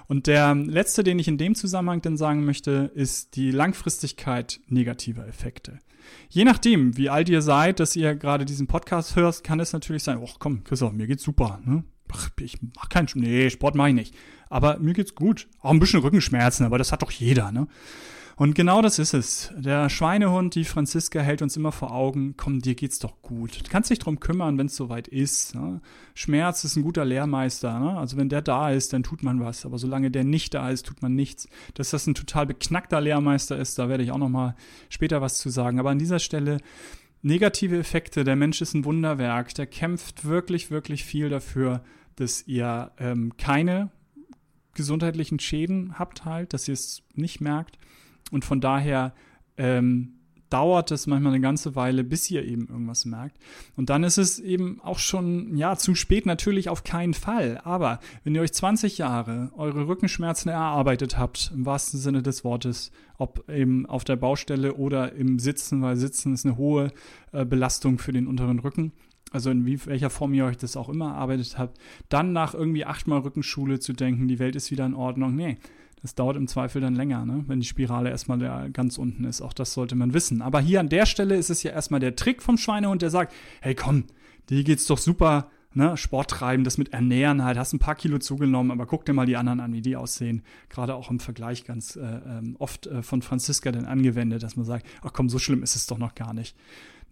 Und 0.07 0.27
der 0.27 0.55
letzte, 0.55 1.03
den 1.03 1.19
ich 1.19 1.29
in 1.29 1.39
dem 1.39 1.55
Zusammenhang 1.55 2.03
dann 2.03 2.19
sagen 2.19 2.45
möchte, 2.45 2.91
ist 2.95 3.37
die 3.37 3.51
Langfristigkeit 3.51 4.61
negativer 4.69 5.27
Effekte. 5.27 5.79
Je 6.29 6.45
nachdem, 6.45 6.97
wie 6.99 7.09
alt 7.09 7.31
ihr 7.31 7.41
seid, 7.41 7.81
dass 7.81 7.97
ihr 7.97 8.15
gerade 8.15 8.45
diesen 8.45 8.67
Podcast 8.67 9.17
hörst, 9.17 9.45
kann 9.45 9.61
es 9.61 9.73
natürlich 9.73 10.03
sein, 10.03 10.19
oh 10.19 10.29
komm, 10.39 10.63
Christoph, 10.63 10.93
mir 10.93 11.07
geht's 11.07 11.25
super. 11.25 11.61
Ne? 11.65 11.85
Ach, 12.13 12.29
ich 12.41 12.59
mach 12.77 12.91
keinen, 12.91 13.09
nee, 13.15 13.49
Sport 13.49 13.75
mache 13.75 13.89
ich 13.89 13.95
nicht. 13.95 14.15
Aber 14.51 14.79
mir 14.79 14.93
geht's 14.93 15.15
gut. 15.15 15.49
Auch 15.61 15.71
ein 15.71 15.81
bisschen 15.81 16.01
Rückenschmerzen, 16.01 16.67
aber 16.67 16.77
das 16.77 16.93
hat 16.93 17.03
doch 17.03 17.11
jeder, 17.11 17.51
ne? 17.51 17.67
Und 18.39 18.55
genau 18.55 18.83
das 18.83 19.01
ist 19.01 19.15
es. 19.15 19.53
Der 19.57 19.91
Schweinehund, 19.91 20.55
die 20.55 20.65
Franziska, 20.65 21.19
hält 21.19 21.43
uns 21.43 21.57
immer 21.57 21.73
vor 21.73 21.93
Augen, 21.93 22.35
komm, 22.37 22.61
dir 22.61 22.77
geht's 22.77 23.01
doch 23.01 23.21
gut. 23.21 23.67
Du 23.67 23.69
kannst 23.69 23.91
dich 23.91 23.99
drum 23.99 24.21
kümmern, 24.21 24.57
wenn 24.59 24.67
es 24.67 24.77
soweit 24.77 25.09
ist. 25.09 25.57
Ne? 25.57 25.81
Schmerz 26.15 26.63
ist 26.63 26.77
ein 26.77 26.85
guter 26.85 27.05
Lehrmeister. 27.05 27.81
Ne? 27.81 27.99
Also 27.99 28.17
wenn 28.17 28.29
der 28.29 28.41
da 28.41 28.71
ist, 28.71 28.93
dann 28.93 29.03
tut 29.03 29.25
man 29.25 29.41
was. 29.41 29.67
Aber 29.67 29.77
solange 29.77 30.13
der 30.13 30.23
nicht 30.23 30.55
da 30.55 30.71
ist, 30.71 30.87
tut 30.87 31.03
man 31.03 31.17
nichts. 31.17 31.49
Dass 31.75 31.91
das 31.91 32.07
ein 32.07 32.15
total 32.15 32.47
beknackter 32.47 33.01
Lehrmeister 33.01 33.59
ist, 33.59 33.77
da 33.77 33.89
werde 33.89 34.05
ich 34.05 34.13
auch 34.13 34.19
noch 34.19 34.29
mal 34.29 34.55
später 34.89 35.21
was 35.21 35.39
zu 35.39 35.49
sagen. 35.49 35.81
Aber 35.81 35.91
an 35.91 35.99
dieser 35.99 36.21
Stelle 36.21 36.59
negative 37.23 37.77
Effekte. 37.77 38.23
Der 38.23 38.37
Mensch 38.37 38.61
ist 38.61 38.73
ein 38.73 38.85
Wunderwerk. 38.85 39.53
Der 39.55 39.67
kämpft 39.67 40.25
wirklich, 40.25 40.71
wirklich 40.71 41.05
viel 41.05 41.29
dafür, 41.29 41.83
dass 42.15 42.47
ihr 42.47 42.93
ähm, 42.99 43.37
keine 43.37 43.91
gesundheitlichen 44.75 45.41
Schäden 45.41 45.99
habt 45.99 46.25
halt, 46.25 46.53
dass 46.53 46.69
ihr 46.69 46.75
es 46.75 47.03
nicht 47.17 47.41
merkt. 47.41 47.79
Und 48.31 48.45
von 48.45 48.61
daher 48.61 49.15
ähm, 49.57 50.19
dauert 50.51 50.91
es 50.91 51.07
manchmal 51.07 51.35
eine 51.35 51.43
ganze 51.43 51.77
Weile, 51.77 52.05
bis 52.05 52.31
ihr 52.31 52.45
eben 52.45 52.69
irgendwas 52.69 53.05
merkt. 53.05 53.37
Und 53.77 53.91
dann 53.91 54.05
ist 54.05 54.19
es 54.19 54.39
eben 54.39 54.81
auch 54.83 54.99
schon, 54.99 55.57
ja, 55.57 55.77
zu 55.77 55.95
spät 55.95 56.27
natürlich 56.27 56.69
auf 56.69 56.85
keinen 56.85 57.15
Fall. 57.15 57.61
Aber 57.65 58.01
wenn 58.25 58.35
ihr 58.35 58.41
euch 58.41 58.53
20 58.53 58.99
Jahre 58.99 59.53
eure 59.57 59.87
Rückenschmerzen 59.89 60.51
erarbeitet 60.51 61.19
habt, 61.19 61.53
im 61.55 61.67
wahrsten 61.67 62.01
Sinne 62.01 62.23
des 62.23 62.45
Wortes, 62.45 62.91
ob 63.19 63.49
eben 63.49 63.87
auf 63.87 64.05
der 64.05 64.17
Baustelle 64.17 64.75
oder 64.75 65.13
im 65.13 65.39
Sitzen, 65.39 65.83
weil 65.83 65.97
Sitzen 65.97 66.35
ist 66.35 66.47
eine 66.47 66.57
hohe 66.57 66.93
äh, 67.33 67.45
Belastung 67.45 67.99
für 67.99 68.13
den 68.13 68.27
unteren 68.27 68.61
Rücken, 68.61 68.93
also 69.31 69.51
in 69.51 69.67
wie, 69.67 69.85
welcher 69.87 70.11
Form 70.11 70.33
ihr 70.33 70.47
euch 70.47 70.57
das 70.57 70.77
auch 70.77 70.89
immer 70.89 71.09
erarbeitet 71.09 71.59
habt, 71.59 71.79
dann 72.09 72.33
nach 72.33 72.55
irgendwie 72.55 72.87
achtmal 72.87 73.21
Rückenschule 73.21 73.79
zu 73.79 73.93
denken, 73.93 74.29
die 74.29 74.39
Welt 74.39 74.57
ist 74.57 74.71
wieder 74.71 74.87
in 74.87 74.95
Ordnung. 74.95 75.35
Nee, 75.35 75.59
das 76.03 76.15
dauert 76.15 76.37
im 76.37 76.49
Zweifel 76.49 76.81
dann 76.81 76.95
länger, 76.95 77.25
ne? 77.25 77.45
wenn 77.47 77.61
die 77.61 77.67
Spirale 77.67 78.11
erstmal 78.11 78.39
da 78.39 78.69
ganz 78.69 78.99
unten 78.99 79.25
ist. 79.25 79.41
Auch 79.41 79.53
das 79.53 79.73
sollte 79.73 79.95
man 79.95 80.15
wissen. 80.15 80.43
Aber 80.43 80.61
hier 80.61 80.81
an 80.81 80.89
der 80.89 81.07
Stelle 81.07 81.37
ist 81.37 81.51
es 81.51 81.63
ja 81.63 81.73
erstmal 81.73 82.01
der 82.01 82.17
Trick 82.17 82.43
vom 82.43 82.59
Schweinehund, 82.59 83.03
der 83.03 83.11
sagt, 83.11 83.33
hey 83.61 83.75
komm, 83.75 84.05
dir 84.49 84.65
geht's 84.65 84.87
doch 84.87 84.99
super, 84.99 85.51
ne? 85.75 85.97
Sport 85.97 86.31
treiben, 86.31 86.65
das 86.65 86.79
mit 86.79 86.93
Ernähren 86.93 87.45
halt, 87.45 87.59
hast 87.59 87.73
ein 87.73 87.79
paar 87.79 87.95
Kilo 87.95 88.19
zugenommen, 88.19 88.71
aber 88.71 88.87
guck 88.87 89.05
dir 89.05 89.13
mal 89.13 89.27
die 89.27 89.37
anderen 89.37 89.61
an, 89.61 89.73
wie 89.73 89.83
die 89.83 89.97
aussehen. 89.97 90.43
Gerade 90.69 90.95
auch 90.95 91.11
im 91.11 91.21
Vergleich 91.21 91.65
ganz 91.65 91.97
äh, 91.97 92.01
ähm, 92.01 92.57
oft 92.59 92.87
äh, 92.87 93.03
von 93.03 93.23
Franziska 93.23 93.73
dann 93.73 93.85
angewendet, 93.85 94.43
dass 94.43 94.57
man 94.57 94.65
sagt, 94.65 94.87
ach 95.03 95.13
komm, 95.13 95.29
so 95.29 95.39
schlimm 95.39 95.63
ist 95.63 95.77
es 95.77 95.87
doch 95.87 95.99
noch 95.99 96.15
gar 96.15 96.35
nicht. 96.35 96.57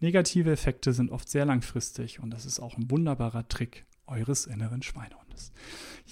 Negative 0.00 0.50
Effekte 0.50 0.92
sind 0.92 1.10
oft 1.10 1.28
sehr 1.28 1.46
langfristig 1.46 2.20
und 2.20 2.30
das 2.30 2.44
ist 2.44 2.60
auch 2.60 2.76
ein 2.76 2.90
wunderbarer 2.90 3.48
Trick 3.48 3.86
eures 4.06 4.46
inneren 4.46 4.82
Schweinehundes. 5.36 5.52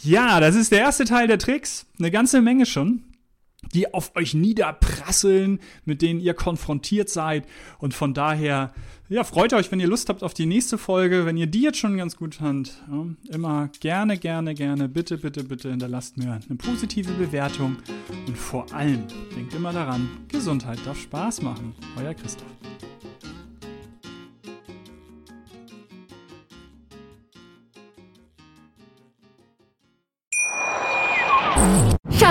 Ja, 0.03 0.41
das 0.41 0.55
ist 0.55 0.73
der 0.73 0.81
erste 0.81 1.05
Teil 1.05 1.27
der 1.27 1.39
Tricks. 1.39 1.87
Eine 1.99 2.11
ganze 2.11 2.41
Menge 2.41 2.67
schon 2.67 3.03
die 3.73 3.93
auf 3.95 4.15
euch 4.15 4.35
niederprasseln, 4.35 5.59
mit 5.87 6.03
denen 6.03 6.21
ihr 6.21 6.35
konfrontiert 6.35 7.09
seid. 7.09 7.47
Und 7.79 7.95
von 7.95 8.13
daher, 8.13 8.75
ja, 9.09 9.25
freut 9.25 9.55
euch, 9.55 9.73
wenn 9.73 9.81
ihr 9.81 9.87
Lust 9.87 10.11
habt 10.11 10.23
auf 10.23 10.35
die 10.35 10.45
nächste 10.45 10.77
Folge. 10.77 11.25
Wenn 11.25 11.39
ihr 11.39 11.47
die 11.47 11.63
jetzt 11.63 11.79
schon 11.79 11.97
ganz 11.97 12.17
gut 12.17 12.35
fand, 12.35 12.83
ja, 12.91 13.07
immer 13.35 13.71
gerne, 13.81 14.19
gerne, 14.19 14.55
gerne, 14.55 14.89
bitte, 14.89 15.17
bitte, 15.17 15.45
bitte 15.45 15.71
hinterlasst 15.71 16.19
mir 16.19 16.41
eine 16.47 16.57
positive 16.57 17.13
Bewertung. 17.13 17.77
Und 18.27 18.37
vor 18.37 18.73
allem, 18.73 19.05
denkt 19.35 19.55
immer 19.55 19.73
daran, 19.73 20.09
Gesundheit 20.29 20.79
darf 20.85 21.01
Spaß 21.01 21.43
machen. 21.43 21.75
Euer 21.97 22.15
Christoph. 22.15 22.47